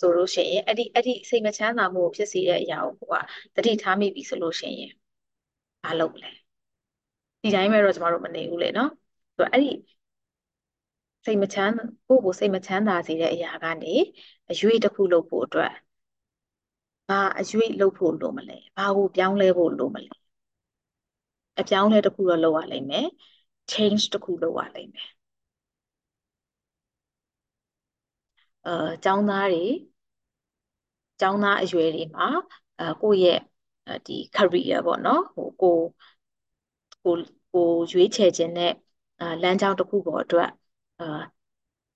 [0.00, 3.08] ဆိုလို့ရှိရင်အဲ့ဒီအဲ့ဒီစိတ်မချမ်းသာမှုကိုဖြစ်စေတဲ့အရာကိုကို
[3.54, 4.92] ကတတိထားမိပြီဆိုလို့ရှိရင်
[5.84, 6.30] မလုပ်လဲ
[7.42, 8.90] ဒီတိုင်းပဲတော့ကျမတို့မနေဘူးလေနော်
[9.36, 9.70] ဆိုတော့အဲ့ဒီ
[11.24, 11.72] စိတ်မချမ်း
[12.08, 13.94] ကိုယ့်ကိုစိတ်မချမ်းသာစေတဲ့အရာကနေ
[14.50, 15.72] အရွေးတစ်ခုလုပ်ဖို့အတွက်
[17.08, 20.12] ဘာအရွေးလုပ်ဖို့လိုမလဲဘာကိုပြောင်းလဲဖို့လိုမလဲ
[21.60, 23.06] အပြောင်းလဲတစ်ခုတော့လုပ်ရလိမ့်မယ်
[23.72, 25.08] change တစ်ခုလုပ်ရလိမ့်မယ်
[28.66, 28.70] အဲ
[29.04, 29.64] ចောင်းသားတွေ
[31.21, 32.25] ចောင်းသားအရွယ်တွေမှာ
[32.79, 33.39] အဲကိုယ့်ရဲ့
[34.05, 35.69] ဒီ career ပေါ့နော်ဟိုကို
[37.03, 37.13] ကို
[37.51, 37.61] ကို
[37.91, 38.71] ရွေးချယ်ခြင်းနဲ့
[39.19, 40.49] အဲလမ်းကြောင်းတစ်ခုပေါ်အတွက်
[40.99, 41.05] အဲ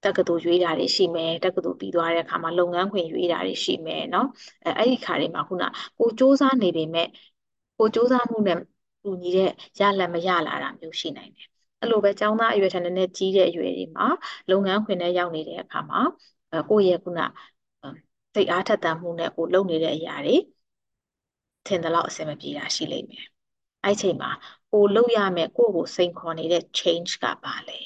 [0.03, 4.25] တက္ကသိုလ်ရွေးတာတွေရှိမယ်တက္ကသိုလ်ပြီးသွားတဲ့အခါမှာလုပ်ငန်းခွင်ရွေးတာတွေရှိမယ်เนาะ
[4.65, 5.63] အဲအဲ့ဒီခါတွေမှာခုန
[5.99, 7.07] ကိုစ조사နေပေမဲ့
[7.77, 8.57] ကိုစ조사မှုနဲ့
[9.03, 11.47] တူညီတဲ့ရလဒ်မရလာတာမျိုးရှိနိုင်တယ်
[11.79, 14.05] အဲ့လိုပဲចောင်းသားအရွယ်ထက်နည်းနည်းကြီးတဲ့အရွယ်တွေမှာ
[14.49, 15.99] လုပ်ငန်းခွင်ထဲရောက်နေတဲ့အခါမှာ
[16.51, 17.19] အဲကိုယ့်ရဲ့ခုန
[18.34, 20.36] စိတ်အားထက်သန်မှုနဲ့ကိုလုပ်နေတဲ့အရာတွေ
[21.66, 23.26] ထင်သလောက်အဆင်မပြေတာရှိလိမ့်မယ်
[23.84, 24.30] အဲ့ချိန်မှာ
[24.70, 27.78] ကိုလုပ်ရမယ်ကိုယ့်ကိုစိန်ခေါ်နေတဲ့ change ကပါလဲ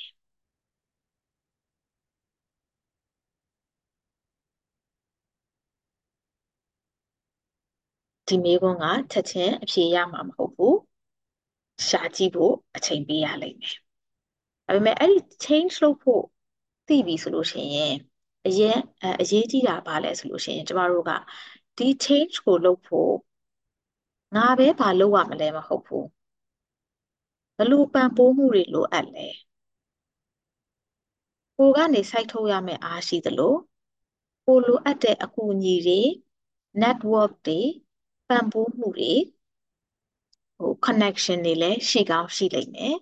[8.28, 10.76] ဒီမေးခွန်းကချက်ချင်းအဖြေရမှာမဟုတ်ဘူး
[11.88, 13.76] ရှာကြည့်ဖို့အချိန်ပေးရလိမ့်မယ်
[14.66, 16.22] ဒါပေမဲ့အဲ့ဒီ change လုပ်ဖို့
[16.88, 17.94] သိပြီဆိုလို့ရှိရင်
[18.46, 18.78] အရင်
[19.20, 21.10] အရေးကြီးတာဘာလဲဆိုလို့ရှိရင်ကျမတို့က
[21.76, 23.12] ဒီ change ကိုလုပ်ဖို့
[24.36, 26.06] ငါပဲဘာလုပ်ရမလဲမဟုတ်ဘူး
[27.58, 29.28] ဘလို့ပံ့ပိုးမှုတွေလိုအပ်လဲ
[31.58, 33.54] ကိုကနေစိုက်ထုတ်ရမယ့်အားရှိသလို
[34.46, 36.00] ကိုလိုအပ်တဲ့အကူအညီတွေ
[36.82, 37.60] network တွေ
[38.28, 39.12] ပံ့ပိုးမှုတွေ
[40.58, 42.94] ဟို connection တွေလည်းရှိကောင်းရှိလိမ့်မယ်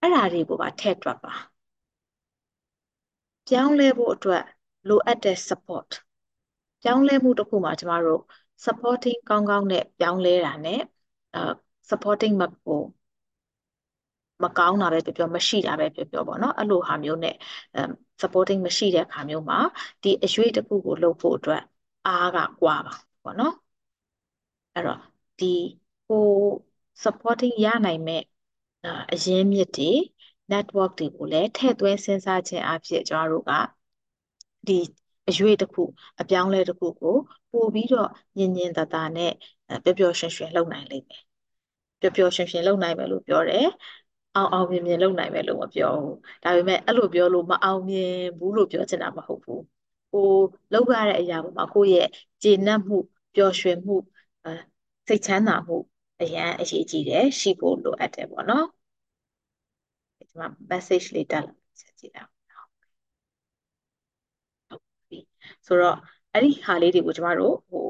[0.00, 1.34] အဲ့ဒါတွေကိုပါထည့်တွက်ပါ
[3.46, 4.44] ပြောင်းလဲဖို့အတွက်
[4.88, 5.88] လိုအပ်တဲ့ support
[6.82, 8.20] ပြောင်းလဲမှုတစ်ခုမှာကျမတို့
[8.64, 10.80] supporting ကောင်းကောင်းနဲ့ပြောင်းလဲတာနဲ့
[11.34, 11.40] အဲ
[11.90, 12.80] supporting မကို
[14.42, 17.34] မကောင်းတာပဲပြောပြောမရှိတာပဲပြောပြောပေါ့နော်အဲ့လိုဟာမျိုးနဲ့
[18.20, 19.58] supporting မရှိတဲ့ခါမျိုးမှာ
[20.02, 21.62] ဒီအရွေးတစ်ခုကိုလုပ်ဖို့အတွက်
[22.06, 23.54] အားကကွာပါပေါ့နော်
[24.74, 24.98] အဲ့တော့
[25.38, 25.46] ဒီ
[26.08, 26.18] ကို
[27.04, 28.22] supporting ရနိုင်မဲ့
[29.12, 29.90] အရင်းမြစ်တွေ
[30.52, 33.52] network တွေကိုလည်းထည့်သွင်းစဉ်းစားခြင်းအဖြစ်ကျွန်တော်တို့က
[34.68, 34.74] ဒီ
[35.28, 35.82] အရွေးတစ်ခု
[36.20, 37.14] အပြောင်းလဲတစ်ခုကို
[37.52, 39.30] ပို့ပြီးတော့ညင်ညင်သာသာနဲ့
[39.84, 41.22] ပျော်ပျော်ရွှင်ရွှင်လုပ်နိုင်လိမ့်မယ်
[42.00, 43.66] ပျော်ပျော်ရွှင်ရွှင်လုပ်နိုင်မယ်လို့ပြောတယ်
[44.34, 49.62] အောင်အောင်မြင်မြင်လုပ်နိုင်မယ်လို့မပြောဘူးဒါပေမဲ့အဲ့လိုပြောလို့မအောင်မြင်ဘူးလို့ပြောချင်တာမဟုတ်ဘူး
[50.12, 50.20] ကို
[50.72, 52.08] လုပ်ရတဲ့အရာပေါ်မှာကိုယ့်ရဲ့
[52.42, 52.96] ကျေနပ်မှု
[53.34, 53.94] ပျော်ရွှင်မှု
[54.44, 54.50] အဲ
[55.08, 55.76] စိတ်ချမ်းသာမှု
[56.20, 58.66] အရန်အရေးကြီးတယ်ရှိဖို့လိုအပ်တယ်ပေါ့နော်
[60.18, 62.34] ဒီမှာ message လေးတက်လာချက်ကြည့်လိုက်
[65.66, 65.96] ဆိုတော့
[66.32, 67.86] အဲ့ဒီဟာလေးတွေကိုကျမတို့ဟို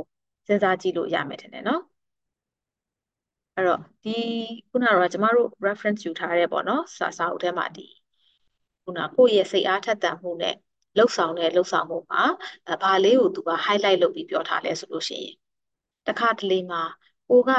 [0.46, 1.82] စဉ်းစားကြည့်လို့ရမယ်ထင်တယ်နော်
[3.54, 4.10] အဲ့တော့ဒီ
[4.70, 7.86] ခုနကတော့ကျမတို့ reference ယူထားတဲ့ပေါ့နော်စာစာအုပ်ထဲမှာဒီ
[8.82, 10.54] ခုနကိုယ့်ရဲ့စိတ်အားထက်သန်မှုနဲ့
[10.96, 12.22] လှုပ်ဆောင်တဲ့လှုပ်ဆောင်မှုမှာ
[12.82, 15.34] ဘာလေးကိုသူက highlight လုပ်ပြီးပြောထားလဲဆိုလို့ရှိရင်
[16.06, 16.82] တခါတလေမှာ
[17.28, 17.50] ကိုက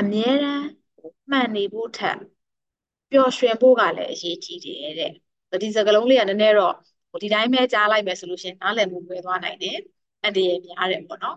[0.00, 0.64] အမြဲတမ်း
[1.30, 2.18] မှန်နေဖို့ထက်
[3.10, 6.74] ပျော်ရွှင်ဖို့ကလည်းအရေးကြီးတယ်တဲ့ဒီစကားလုံးလေးကနည်းနည်းတော့
[7.22, 9.76] ဒီတိုင်းပဲကြားလိုက်မယ်ဆိုလို့ရှိရင်နားလည်မှုလွဲသွားနိုင်တယ်
[10.22, 11.36] အန္တရာယ်များတယ်ပေါ့နော်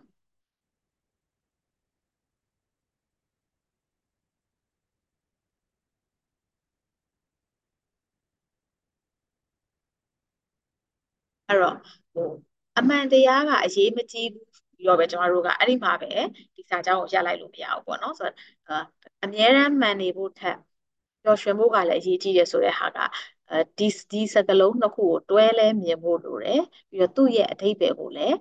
[11.47, 11.75] အဲ့တော့
[12.13, 12.25] ဟို
[12.77, 14.45] အမှန်တရားကအရေးမကြီးဘူး
[14.77, 16.11] ပြီးတော့ပဲကျမတို့ကအဲ့ဒီမှာပဲ
[16.55, 18.83] ဒီစာကြောင်းကိုရလိုက်လို့မရဘူးပေါ့နော်ဆိုတော့
[19.23, 20.57] အမြဲတမ်းမှန်နေဖို့ထက်
[21.23, 22.97] ပျော်ရွှင်ဖို့ကလည်းအရေးကြီးတယ်ဆိုတဲ့ဟာက
[23.51, 28.35] အဲဒီဒီစကလုံးနှစ်ခုကိုတွဲလဲမြင်ဖို့လိုတယ်ပြီးတော့သူ့ရဲ့အထိပ္ပယ်ကိုလည်း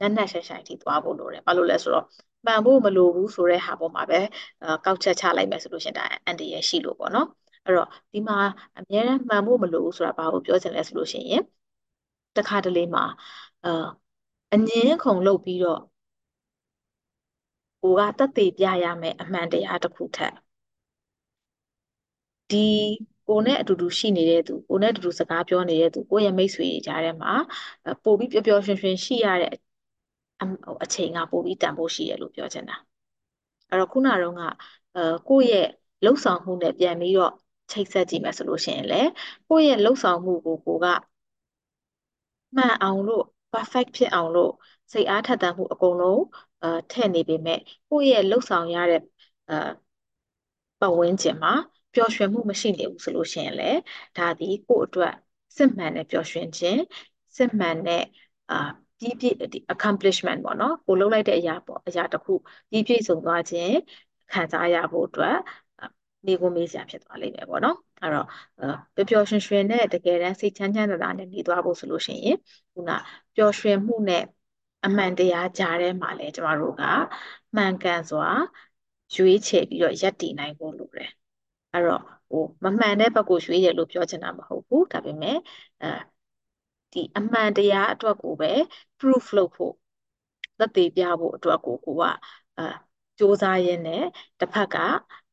[0.00, 2.04] နက်နက်ရှိုင်ရှိုင်ထိသွားဖို့လိုတယ်ဘာလို့လဲဆိုတော့
[2.46, 4.20] မှန်ဖို့မလိုဘူးဆိုတဲ့ဟာပေါ်မှာပဲ
[4.84, 7.26] ကောက်ချက်ချလိုက်မယ်ဆိုလို့ရှင်ဒါအန်တီရဲ့ရှိလို့ပေါ့နော်
[7.64, 8.36] အဲ့တော့ဒီမှာ
[8.76, 11.42] အများနဲ့မှန်ဖို့မလိုဘူးဆိုတာဘာကိုပြောချင်လဲဆိုလို့ရှိရင်
[12.36, 13.04] တခါတလေမှာ
[13.64, 13.70] အာ
[14.52, 15.80] အငင်းခုန်လုပ်ပြီးတော့
[17.82, 20.34] ကိုကတက်သေးပြရမယ်အမှန်တရားတစ်ခုထက်
[22.50, 22.56] ဒီ
[23.30, 27.32] ကိုနဲ့အတူတူရှိနေတဲ့သူကိုနဲ့အတူတူစကားပြောနေတဲ့သူကိုရဲ့မိတ်ဆွေတွေကြားထဲမှာ
[28.02, 29.52] ပို့ပြီးပျော်ပျော်ရွှင်ရွှင်ရှိရတဲ့
[30.84, 32.76] အချိန်ကပို့ပြီးတန်ဖိုးရှိတယ်လို့ပြောချင်တာ
[33.68, 34.40] အဲ့တော့ခုနကတော့က
[34.94, 35.66] အဲကိုယ့်ရဲ့
[36.04, 37.32] လှုပ်ဆောင်မှုနဲ့ပြန်ပြီးတော့
[37.70, 38.96] ချိတ်ဆက်ကြည့်မယ်ဆိုလို့ရှိရင်လေ
[39.48, 40.86] ကိုယ့်ရဲ့လှုပ်ဆောင်မှုကိုကိုက
[42.56, 44.50] မှန်အောင်လို့ perfect ဖြစ်အောင်လို့
[44.92, 46.20] စိတ်အားထက်သန်မှုအကုန်လုံး
[46.62, 49.00] အဲထည့်နေပေမဲ့ကိုယ့်ရဲ့လှုပ်ဆောင်ရတဲ့
[49.48, 49.54] အဲ
[50.80, 51.52] ပတ်ဝန်းကျင်မှာ
[51.94, 53.70] ပျော်ရွှင်မှုမရှိနေဘူးဆိုလို့ရှိရင်လေ
[54.16, 55.12] ဒါဒီကိုယ့်အတွက်
[55.56, 56.80] စစ်မှန်တဲ့ပျော်ရွှင်ခြင်း
[57.36, 58.02] စစ်မှန်တဲ့
[58.50, 58.54] အာ
[58.98, 62.32] ပြီးပြည့်ဒီ accomplishment ပေါ့နော်ကိုလုပ်လိုက်တဲ့အရာပေါ့အရာတစ်ခု
[62.70, 63.74] ပြီးပြည့်စုံသွားခြင်း
[64.30, 65.36] ခံစားရဖို့အတွက်
[66.26, 68.26] နေကိုမေးစရာဖြစ်သွားလိမ့်မယ်ပေါ့နော်အဲ့တော့
[68.96, 72.36] ပျော်ပျော်ရွှင်ရွှင်နဲ့တကယ်တမ်းစိတ်ချမ်းချမ်းသာသာနဲ့နေသွားဖို့ဆိုလို့ရှိရင်
[72.72, 72.90] ခုန
[73.34, 74.22] ပျော်ရွှင်မှုနဲ့
[74.86, 76.82] အမှန်တရားကြားထဲမှာလဲကျမတို့က
[77.56, 78.28] မှန်ကန်စွာ
[79.16, 81.10] ရွေးချယ်ပြီးတော့ရပ်တည်နိုင်ဖို့လိုတယ်
[81.72, 85.36] အဲ့တော့ဟိုမမှန်တဲ့ဘက်ကိုရွေးရလို့ပြောချင်တာမဟုတ်ဘူးဒါပေမဲ့
[85.82, 85.86] အဲ
[86.92, 88.52] ဒီအမှန်တရားအတွက်ကိုပဲ
[88.98, 89.74] proof လုပ်ဖို့
[90.58, 92.02] သက်သေပြဖို့အတွက်ကိုကိုက
[92.56, 92.62] အဲ
[93.18, 94.02] စူးစမ်းရင်းနဲ့
[94.40, 94.76] တစ်ဖက်က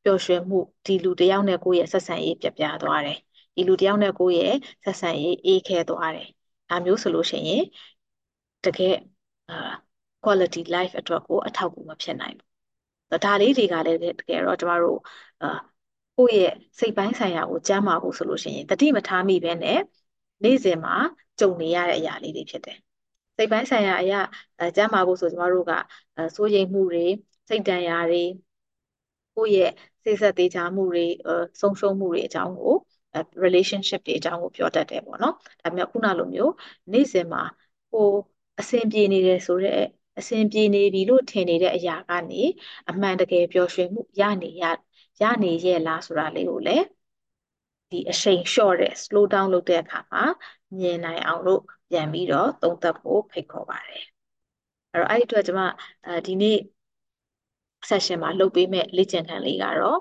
[0.03, 3.17] ပျော်ရွှင်မှုဒီလူတယောက်နဲ့ကိုယ့်ရဲ့ဆက်ဆံရေးပြပြသွားတယ်
[3.55, 6.27] ဒီလူတယောက်နဲ့ကိုယ့်ရဲ့ဆက်ဆံရေးအေးခဲသွားတယ်
[6.69, 7.63] ဒါမျိုးဆိုလို့ရှိရင်
[8.63, 8.95] တကယ်
[9.49, 9.55] အာ
[10.23, 14.99] quality life အတွက်ကိုအထောက်အကူမဖြစ်နိုင်ဘူးဒါလေးတွေကလည်းတကယ်တော့ကျမတို့
[15.41, 15.47] အာ
[16.17, 19.79] ကိုယ့်ရဲ့စိတ်ပိုင်းဆိုင်ရာကိုကျန်းမာဖို့ဆိုလို့ရှိရင်တတိမထားမိပဲနဲ့
[20.43, 20.95] နေ့စဉ်မှာ
[21.39, 22.77] ကြုံနေရတဲ့အရာလေးတွေဖြစ်တယ်
[23.37, 24.19] စိတ်ပိုင်းဆိုင်ရာအရာ
[24.59, 25.71] အဲကျန်းမာဖို့ဆိုကျမတို့က
[26.15, 27.05] အဲစိုးရိမ်မှုတွေ
[27.49, 28.23] စိတ်ဒဏ်ရာတွေ
[29.35, 29.71] ကိုယ့်ရဲ့
[30.03, 31.05] စိတ်ဆက်သေးချာမှုတွေ
[31.61, 32.73] ဆုံးရှုံးမှုတွေအကြောင်းကို
[33.45, 36.53] relationship တွေအကြောင်းကိုပြောတတ်တယ်ပေါ့နော်ဒါပေမဲ့ခုနလိုမျိုး
[36.93, 37.41] နေ့စဉ်မှာ
[37.91, 38.01] ကို
[38.59, 39.85] အဆင်ပြေနေတယ်ဆိုတော့
[40.19, 42.41] အဆင်ပြေနေပြီလို့ထင်နေတဲ့အရာကနေ
[42.89, 44.63] အမှန်တကယ်ပျော်ရွှင်မှုရနေရ
[45.21, 46.85] ရနေရဲ့လားဆိုတာလေးကိုလည်း
[47.91, 50.23] ဒီအချိန်လျှော့တဲ့ slow down လုပ်တဲ့အခါမှာ
[50.77, 54.03] မြင်နိုင်အောင်လို့ပြန်ပြီးတော့သုံးသပ်ဖို့ဖိတ်ခေါ်ပါတယ်
[54.91, 55.63] အဲ့တော့အဲ့ဒီအတွက်ကျွန်မ
[56.05, 56.57] အဲဒီနေ့
[57.89, 59.99] session မှာလုပ်ပေးမဲ့လေ့ကျင့်ခန်းလေးကတော့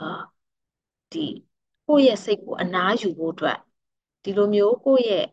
[0.00, 0.04] အာ
[1.12, 1.20] ဒီ
[1.86, 3.58] ကိုယ့်ရဲ့စိတ်ကိုအနားယူဖို့အတွက်
[4.22, 5.24] ဒီလိုမျိုးကိုယ့်ရဲ့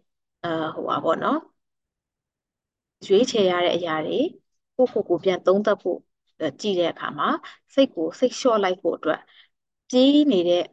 [0.44, 1.40] အာဟိုပါပေါ့နော်
[3.08, 4.20] ရွေးချယ်ရတဲ့အရာတွေ
[4.76, 6.00] ကိုကိုကိုပြန်သုံးသပ်ဖို့
[6.62, 7.28] ကြည့်တဲ့အခါမှာ
[7.74, 9.20] စိတ်ကိုစိတ်လျှော့လိုက်ဖို့အတွက်
[9.90, 10.64] ပြေးနေတဲ့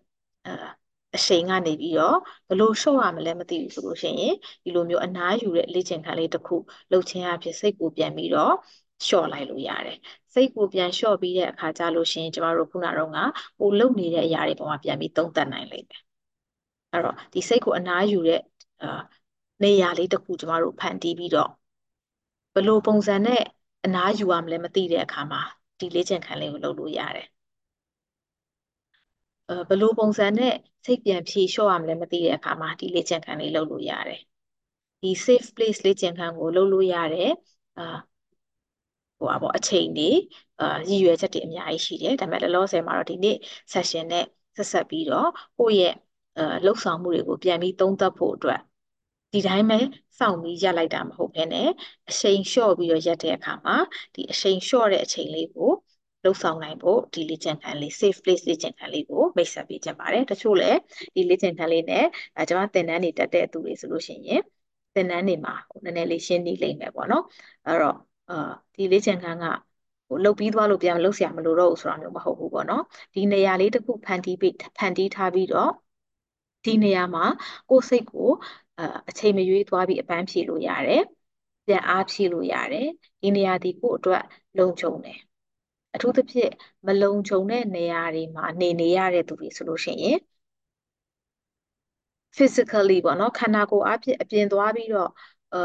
[1.15, 2.17] အချိန်ကနေပြီးတော့
[2.49, 6.55] ဘယ်လိုလျှော့ရမလဲမသိဘူးဆိုလို့ရှိရင်ဒီလိုမျိုးအနားယူတဲ့လေ့ကျင့်ခန်းလေးတစ်ခု
[6.93, 8.53] လုပ်ခြင်းအဖြစ်စိတ်ကိုပြန်ပြီးတော့
[9.05, 9.97] လျှော့လိုက်လို့ရတယ်
[10.35, 13.19] စိတ်ကိုပြန်လျှော့ပြီးတဲ့အခါကျလို့ရှိရင်ကျမတို့ခုနကတော့က
[13.59, 16.01] ကိုလုပ်နေတဲ့အရာတွေပေါ်မှာပြန်ပြီးသုံးသပ်နိုင်လိမ့်မယ်
[16.93, 18.41] အဲ့တော့ဒီစိတ်ကိုအနားယူတဲ့
[18.83, 18.89] အာ
[19.63, 21.49] နေရာလေးတစ်ခုကျမတို့ဖန်တီးပြီးတော့
[22.55, 23.41] ဘယ်လိုပုံစံနဲ့
[23.85, 25.41] အနားယူရမလဲမသိတဲ့အခါမှာ
[25.79, 27.27] ဒီလေ့ကျင့်ခန်းလေးကိုလုပ်လို့ရတယ်
[29.49, 30.53] အဲဘယ်လိုပုံစံနဲ့
[30.85, 34.21] စိတ်ပြန်ဖြေလျှော့ရမလဲမသိတဲ့အခါမှာဒီလေ့ကျင့်ခန်းလေးလုပ်လို့ရတယ်
[35.03, 37.31] ဒီ safe place လေ့ကျင့်ခန်းကိုလုပ်လို့ရတယ်
[37.79, 37.83] အာ
[39.19, 40.11] ဟိုပါပေါ့အချိန်တွေ
[40.61, 43.37] အာရည်ရွယ်ချက်တွေအများကြီးရှိတယ်ဒါပေမဲ့လောလောဆယ်မှာတော့ဒီနေ့
[43.73, 44.25] session နဲ့
[44.57, 45.93] ဆက်ဆက်ပြီးတော့ကိုယ့်ရဲ့
[46.37, 48.61] အဲလှုပ်ဆောင်မှုတွေကိုပြန်ပြီးသုံးသပ်ဖို့အတွက်
[49.33, 49.79] ဒီတိုင်းပဲ
[50.20, 51.70] စောင့်ပြီးရက်လိုက်တာမဟုတ်ဘဲနဲ့
[52.10, 53.76] အချိန်လျှော့ပြီးတော့ရက်တဲ့အခါမှာ
[54.14, 55.72] ဒီအချိန်လျှော့တဲ့အချိန်လေးကို
[56.24, 60.78] လှုပ်ဆောင်နိုင်ဖို့ဒီလေ့ကျင့်ခန်းလေး safe place လေ့ကျင့်ခန်းလေးကိုမိတ်ဆက်ပေးခြင်းပါတယ်တချို့လည်း
[61.16, 64.42] ဒီလေ့ကျင့်ခန်းလေးနဲ့အဲကျွန်မသင်တန်းတွေတက်တဲ့သူတွေဆိုလို့ရှိရင်
[64.96, 67.24] သင်တန်းတွေမှာဟိုနည်းနည်းလေးရှင်းနေလိမ့်မယ်ပေါ့နော်
[67.66, 67.96] အဲ့တော့
[68.30, 68.36] အာ
[68.76, 69.46] ဒီလေ့ကျင့်ခန်းက
[70.08, 75.72] ဟိုလုတ်ပြီးသွားလို့ပြန်လုတ်เสียမလို့တော့ဘူးဆိုတာမျိုးမဟုတ်ဘူးပေါ့နော်ဒီနေရာလေးတစ်ခုဖန်တီးပြီးဖန်တီးထားပြီးတော့
[76.66, 77.26] ဒီနေရာမှာ
[77.70, 78.30] ကိုယ်စိတ်ကို
[79.09, 81.03] အချိန်မရွေးသွားပြီးအပန်းဖြေလို့ရတယ်
[81.67, 82.87] ပြန်အားဖြည့်လို့ရတယ်
[83.23, 84.23] ဒီနေရာဒီကိုယ့်အတွက်
[84.59, 85.19] လုံခြုံတယ်
[85.95, 86.51] အထူးသဖြင့်
[86.87, 90.19] မလုံခြုံတဲ့နေရာတွေမှာနေနေရတဲ့သူတွေဆိုလို့ရှိရင်
[92.37, 95.11] physically ပေါ့နော်ခန္ဓာကိုယ်အပြင်အပြင်သွားပြီးတော့
[95.53, 95.59] အာ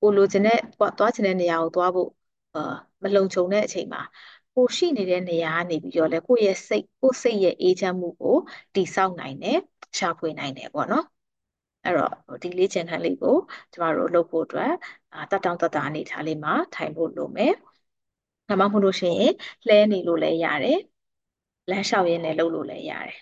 [0.00, 0.58] ကိုလိုချင်တဲ့
[0.98, 2.10] သွားချင်တဲ့နေရာကိုသွားဖို့
[2.54, 2.60] အာ
[3.02, 4.02] မလုံခြုံတဲ့အချိန်မှာ
[4.54, 8.36] ကိုရှိနေတဲ့နေရာကနေပြီးတော့လေကိုယ့်ရဲ့စိတ်ကိုယ်စိတ်ရဲ့အေးချမ်းမှုကို
[8.74, 9.58] တည်ဆောက်နိုင်တယ်
[9.98, 11.04] ရှာဖွေနိုင်တယ်ပေါ့နော်
[11.84, 13.34] အဲ့တော့ဒီလေးချင်ခန်းလေးကို
[13.72, 14.72] ကျမတို့လုပ်ဖို့အတွက်
[15.30, 17.52] တတ်တောင့်တတအနေထားလေးမှာထိုင်ဖို့လိုမယ်
[18.48, 19.32] ဒါမှမဟုတ်လို့ရှိရင်
[19.66, 20.78] လှဲနေလို့လည်းရတယ်
[21.70, 23.18] လမ်းလျှောက်ရင်းနဲ့လုပ်လို့လည်းရတယ်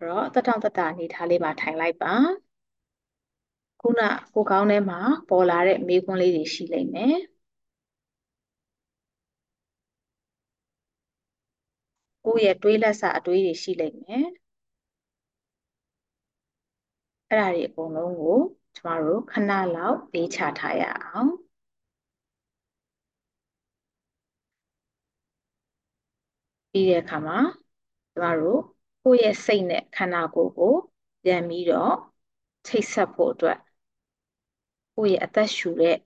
[0.00, 2.14] တော့တတောင်တတအနေထားလေးမှာထိုင်လိုက်ပါ
[3.80, 4.00] ခုန
[4.34, 7.16] ကိုကောင်းထဲမှာပေါ်လာတဲ့မေးခွန်းလေးတွေရှိလိမ့်မယ်
[12.24, 14.26] ကိုကိုယ့်ရဲ့တွေးလက်စအတွေးတွေရှိလိမ့်မယ်
[17.30, 18.38] အဲ့ဒါတွေအကုန်လုံးကို
[18.76, 21.30] ကျမတို့ခဏလောက်လေးချထားရအောင်
[26.74, 27.38] ပြီးတဲ့အခါမှာ
[28.14, 28.60] ကျမတို့
[29.02, 30.74] ကိုယ့်ရဲ့စိတ်နဲ့ခန္ဓာကိုယ်ကို
[31.24, 31.94] ပြန်ပြီးတော့
[32.66, 33.58] ချိတ်ဆက်ဖို့အတွက်
[34.96, 35.96] ကိုယ့်ရဲ့အသက်ရှူတဲ့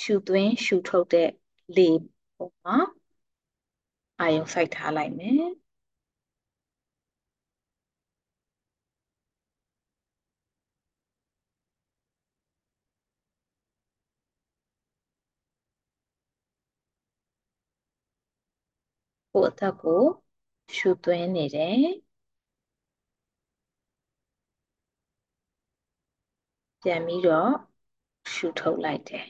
[0.00, 1.28] ရှူသွင်းရှူထုတ်တဲ့
[1.76, 1.88] လေ
[2.36, 2.76] ပုံမှာ
[4.20, 5.44] အာယုံစိုက်ထားလိုက်မယ်
[19.32, 20.02] ကိုယ့်အသက်ကို
[20.76, 21.80] ရှူသွင်းနေတယ်
[26.82, 27.52] ပြန်ပြီးတော့
[28.32, 29.26] ရှူထုတ်လိုက်တယ်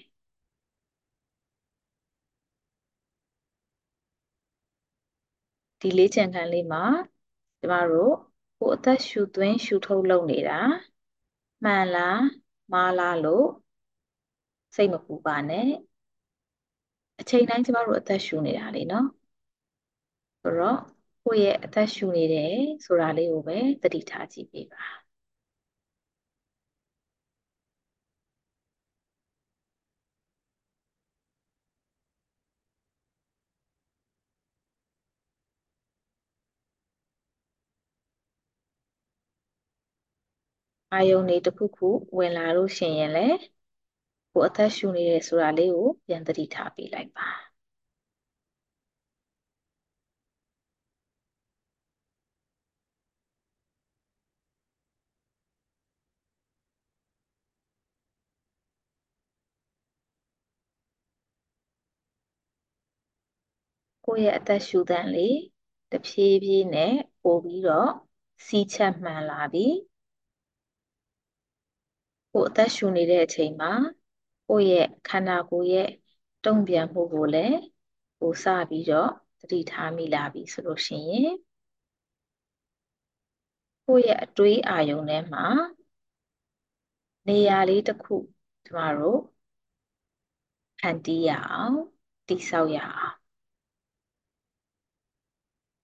[5.80, 6.84] ဒီလေးချင်ခံလေးမှာ
[7.60, 8.14] ကျမတို့
[8.58, 10.60] ကိုယ်အသက်ရှူသွင်းရှူထုတ်လုပ်နေတာ
[11.64, 12.20] မှန်လား
[12.72, 13.46] မှားလားလို့
[14.76, 15.68] စိတ်မပူပါနဲ့
[17.20, 19.06] အချိန်တိုင်းကျမတို့အသက်ရှူနေတာလေနော်
[20.42, 20.78] ဆိုတော့
[21.24, 24.84] ကိုယ့်ရဲ့အသက်ရှူနေတယ်ဆိုတာလေးကိုပဲသတိထားကြည့်ပေးပါ
[40.92, 43.36] အာယုန်တွေတစ်ခုခုဝင်လာလို့ရှိရင်လည်း
[44.32, 47.49] ကိုယ်အသက်ရှူနေတယ်ဆိုတာလေးကိုပြန်သတိထားပေးလိုက်ပါ
[64.12, 65.36] ကိုယ့်ရဲ့အသက်ရှူသံလေး
[65.92, 67.90] တဖြည်းဖြည်းနဲ့ပို့ပြီးတော့
[68.46, 69.66] စီးချက်မှန်လာပြီ
[72.32, 73.72] ကိုယ်အသက်ရှူနေတဲ့အချိန်မှာ
[74.48, 75.88] ကိုယ့်ရဲ့ခန္ဓာကိုယ်ရဲ့
[76.44, 77.58] တုံ့ပြန်မှုကိုလည်း
[78.20, 81.32] ကိုစပြီးတော့သတိထားမိလာပြီဆိုလို့ရှိရင်
[83.86, 85.46] ကိုယ့်ရဲ့အတွေးအာရုံထဲမှာ
[87.28, 88.14] နေရာလေးတစ်ခု
[88.66, 89.20] ကျမတို့
[90.78, 91.76] ဖန်တီးရအောင်
[92.28, 93.19] တိဆောက်ရအောင်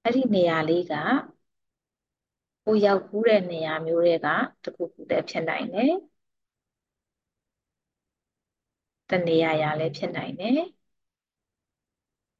[0.07, 0.93] အဲ့ဒီနေရာလေးက
[2.65, 4.27] ကိုရောက်ဘူးတဲ့နေရာမျိုးတွေက
[4.63, 5.93] တစ်ခုခုတည်းဖြစ်နိုင်တယ်
[9.11, 10.53] တနေရာရာလည်းဖြစ်နိုင်တယ်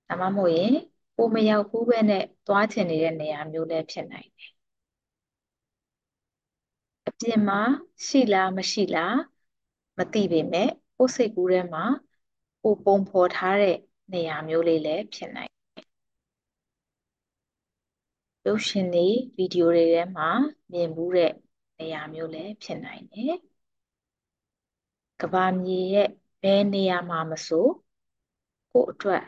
[0.09, 0.73] ဒါမှမဟုတ်ရင်
[1.17, 4.51] ကိုမရောက်ဘူးပဲနဲ့သွားချင်နေတဲ့နေရာမျိုးလည်းဖြစ်နိုင်တယ်
[7.09, 7.61] အပြင်မှာ
[8.07, 9.17] ရှိလားမရှိလား
[9.99, 11.85] မသိပေမဲ့ကိုယ်စိတ်ကူးထဲမှာ
[12.63, 13.77] ကိုပုံဖော်ထားတဲ့
[14.13, 15.56] နေရာမျိုးလေးလည်းဖြစ်နိုင်
[18.47, 19.07] ရုပ်ရှင်တွေ
[19.37, 20.31] ဗီဒီယိုတွေထဲမှာ
[20.73, 21.33] မြင်မှုတဲ့
[21.79, 23.37] နေရာမျိုးလည်းဖြစ်နိုင်တယ်
[25.21, 26.09] ကဘာမြေရဲ့
[26.43, 27.67] ဘယ်နေရာမှာမဆို
[28.73, 29.25] ကို့အတွက်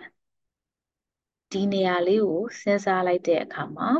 [1.52, 3.90] ဒီနေရာလေးကိုစဉ်းစားလိုက်တဲ့အခါမှာ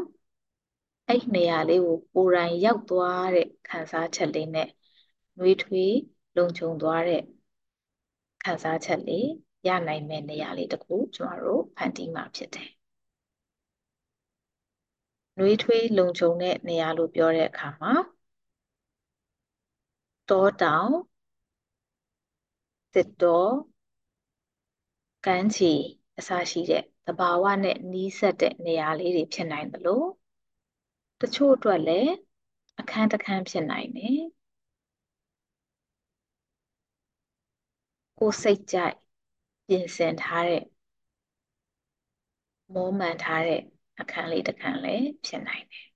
[1.09, 4.68] အဲ့နေရာလေးကိုကိုယ်တိုင်ရောက်သွားတဲ့ခံစားချက်လေးနဲ့
[5.38, 5.94] နှွေးထွေး
[6.37, 7.22] လုံခြုံသွားတဲ့
[8.44, 9.28] ခံစားချက်လေး
[9.66, 12.78] ရနိုင်မယ့်နေရာလေးတစ်ခုကျမတို့ဖန်တီးမှာဖြစ်တယ်
[15.38, 17.92] နှွေးထွေးလုံခြုံတဲ့နေရာလို့ပြောတဲ့အခါမှာ
[20.29, 20.92] တောတောင်
[22.92, 23.44] စစ်တော
[25.24, 25.72] ကမ်းခြေ
[26.18, 30.03] အစရှိတဲ့သဘာဝနဲ့နီးစပ်တဲ့နေရာလေးတွေဖြစ်နိုင်သလို
[31.20, 32.12] တချို့အတွက်လည်း
[32.81, 34.20] အခန်းတစ်ခန်းဖြစ်နိုင်တယ်
[38.18, 38.94] ကိုစိတ်ကြိုက်
[39.66, 40.62] ပြင်ဆင်ထားတဲ့
[42.74, 43.61] မောမှန်ထားတဲ့
[44.01, 45.89] အခန်းလေးတစ်ခန်းလည်းဖြစ်နိုင်တယ်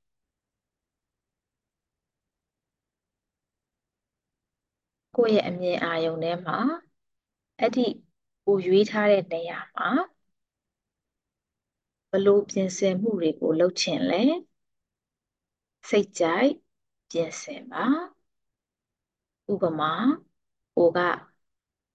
[5.17, 6.59] ကိုယ့်ရဲ့အမြင်အာရုံထဲမှာ
[7.59, 7.87] အဲ့ဒီ
[8.45, 9.89] ကိုရွေးထားတဲ့နေရာမှာ
[12.11, 14.23] ဘလို့ပြင်ဆင်မှုတွေကိုလုပ်ချင်လဲ
[15.89, 16.53] စိတ်ကြိုက်
[17.11, 17.87] ပြင်ဆင်ပါ
[19.53, 19.93] ဥပမာ
[20.77, 20.99] ကိုက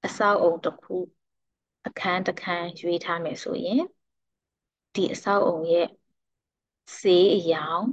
[0.06, 0.96] အဆောက်အုံတစ်ခု
[1.88, 3.82] အခန်းတစ်ခန်းရွေးထားမယ်ဆိုရင်
[4.94, 5.88] ဒီအဆောက်အုံရဲ့
[7.00, 7.86] ဆေးအယောင်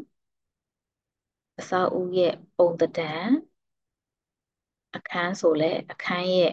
[1.58, 3.28] အဆောက်အဦရဲ့ပုံသဏ္ဍာန်
[4.94, 6.52] အခန်းဆိုလဲအခန်းရဲ့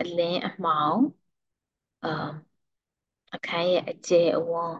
[0.00, 1.00] အလင်းအမှောင်
[2.02, 2.08] အာ
[3.34, 4.76] အခန်းရဲ့အကျယ်အဝန်း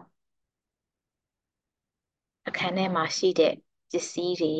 [2.47, 3.53] အခန်းထဲမှာရှိတဲ့
[3.91, 4.55] ပစ္စည်းတွေ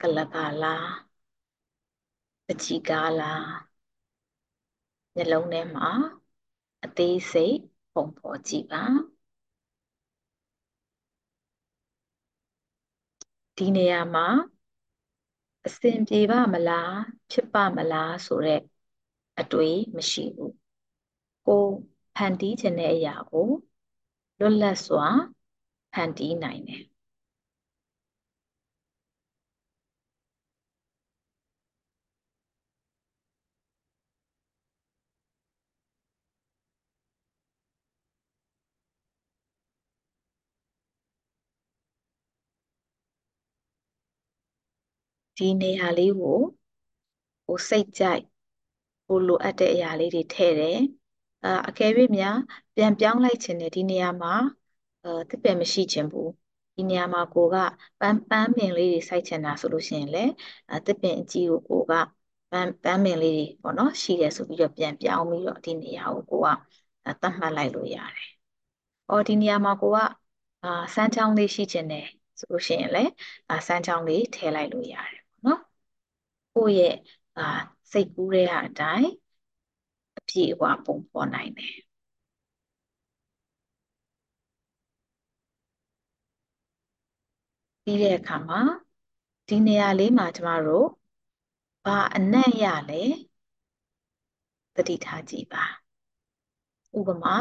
[0.00, 0.90] ကလကာလား
[2.46, 3.46] ပချီကားလား
[5.16, 5.90] နှလုံးထဲမှာ
[6.84, 7.56] အသေးစိတ်
[7.94, 8.84] ပုံဖော်ကြည့်ပါ
[13.58, 14.26] ဒီနေရာမှာ
[15.66, 16.94] အဆင်ပြေပါမလား
[17.30, 18.60] ဖြစ်ပါမလားဆိုတဲ့
[19.40, 20.54] အတွေးမရှိဘူး
[21.46, 21.64] ကို
[22.14, 23.48] ဖန်တီးခြင်းတဲ့အရာကို
[24.38, 25.06] လွတ်လပ်စွာ
[25.92, 26.84] ဖန်တီးနိုင်တယ်
[45.38, 46.38] ဒီနေရာလေးကို
[47.46, 48.22] ကိုစိတ်ကြိုက်
[49.06, 50.78] ကိုလိုအပ်တဲ့အရာလေးတွေထည့်တယ်
[51.44, 52.36] အာအကယ်၍များ
[52.74, 54.34] ပြန်ပြောင်းလိုက်ခြင်းနဲ့ဒီနေရာမှာ
[55.04, 56.30] အဲတစ်ပယ်မရှိခြင်းဘူး
[56.76, 57.56] ဒီနေရာမှာကိုက
[58.00, 60.30] ပန်းပန်းပင်လေးတွေစိုက်ချင်တာဆိုလို့ရှိရင်လည်း
[60.70, 62.08] အဲတစ်ပင်အကြီးကိုကိုကပန်း
[62.84, 66.46] ပန်းပင်လေးတွေပေါ့နော်ရှိတယ်ဆိုပြီးတော့ပြန်ပြောင်းပြီးတော့ဒီနေရာကိုကိုက
[67.20, 68.28] သတ်မှတ်လိုက်လို့ရတယ်။
[69.08, 69.98] အော်ဒီနေရာမှာကိုက
[70.62, 72.06] အာစမ်းချောင်းလေးရှိခြင်းနဲ့
[72.38, 73.10] ဆိုလို့ရှိရင်လည်း
[73.50, 75.17] အာစမ်းချောင်းလေးထည့်လိုက်လို့ရတယ်ပေါ့နော်။
[76.58, 76.94] ကိုယ့်ရဲ့
[77.36, 77.42] အာ
[77.92, 79.08] စိတ်ကူးတဲ့အတိုင်း
[80.18, 81.76] အပြည့်အဝပုံဖော်နိုင်တယ်
[87.84, 88.60] ပြီးတဲ့အခါမှာ
[89.48, 90.88] ဒီနေရာလေးမှာကျမတို့
[91.84, 93.02] ဘာအနံ့ရလဲ
[94.76, 95.64] သတိထားကြည့်ပါ
[96.98, 97.36] ဥပမာ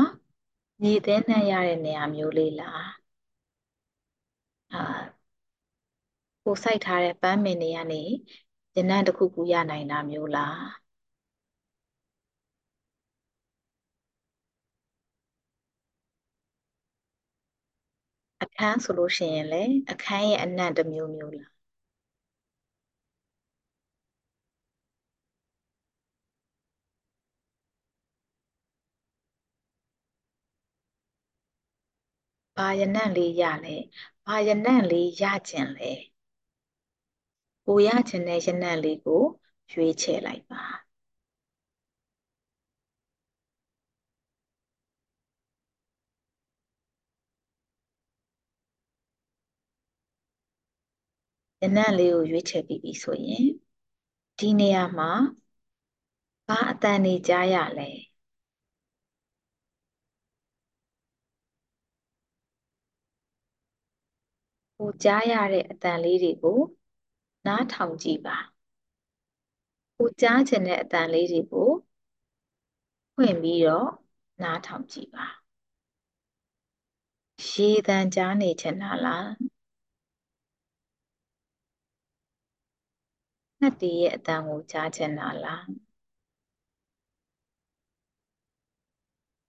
[0.82, 2.88] မြေသဲနှံ့ရတဲ့နေရာမျိုးလေးလား
[4.74, 4.82] အာ
[6.44, 8.04] ကိုစိုက်ထားတဲ့ပန်းမင်တွေကနေ
[8.78, 10.58] ရနံ့တစ်ခုခုရနိုင်တာမျိုးလား
[18.44, 21.52] အခန်းဆိုလို့ရှိရင်လည်းအခန်းရဲ့အနံ့တစ်မျိုးမျိုးလား
[32.58, 33.76] ဘာရနံ့လေးရလဲ
[34.26, 35.92] ဘာရနံ့လေးရကျင်လဲ
[37.68, 39.24] ကိုရကျင်တဲ့ရနံ့လေးကို
[39.72, 40.64] ရွေးချယ်လိုက်ပါ
[51.62, 53.46] ရနံ့လေးကိုရွေးချယ်ပြီးပြီဆိုရင်
[54.40, 55.12] ဒီနေရာမှာ
[56.48, 57.90] ဘာအတန်နေကြားရလဲ
[64.78, 66.60] ကိုကြားရတဲ့အတန်လေးတွေကို
[67.48, 68.38] နားထောင်ကြည့်ပါ
[69.98, 71.70] ကိုကြားချင်တဲ့အတန်လေးတွေကို
[73.16, 73.90] ဖွင့်ပြီးတော့
[74.44, 75.26] နားထောင်ကြည့်ပါ
[77.50, 79.28] ရေတန်ကြားနေချင်တာလား
[83.60, 85.66] ငှက်တွေရဲ့အတန်ကိုကြားချင်တာလား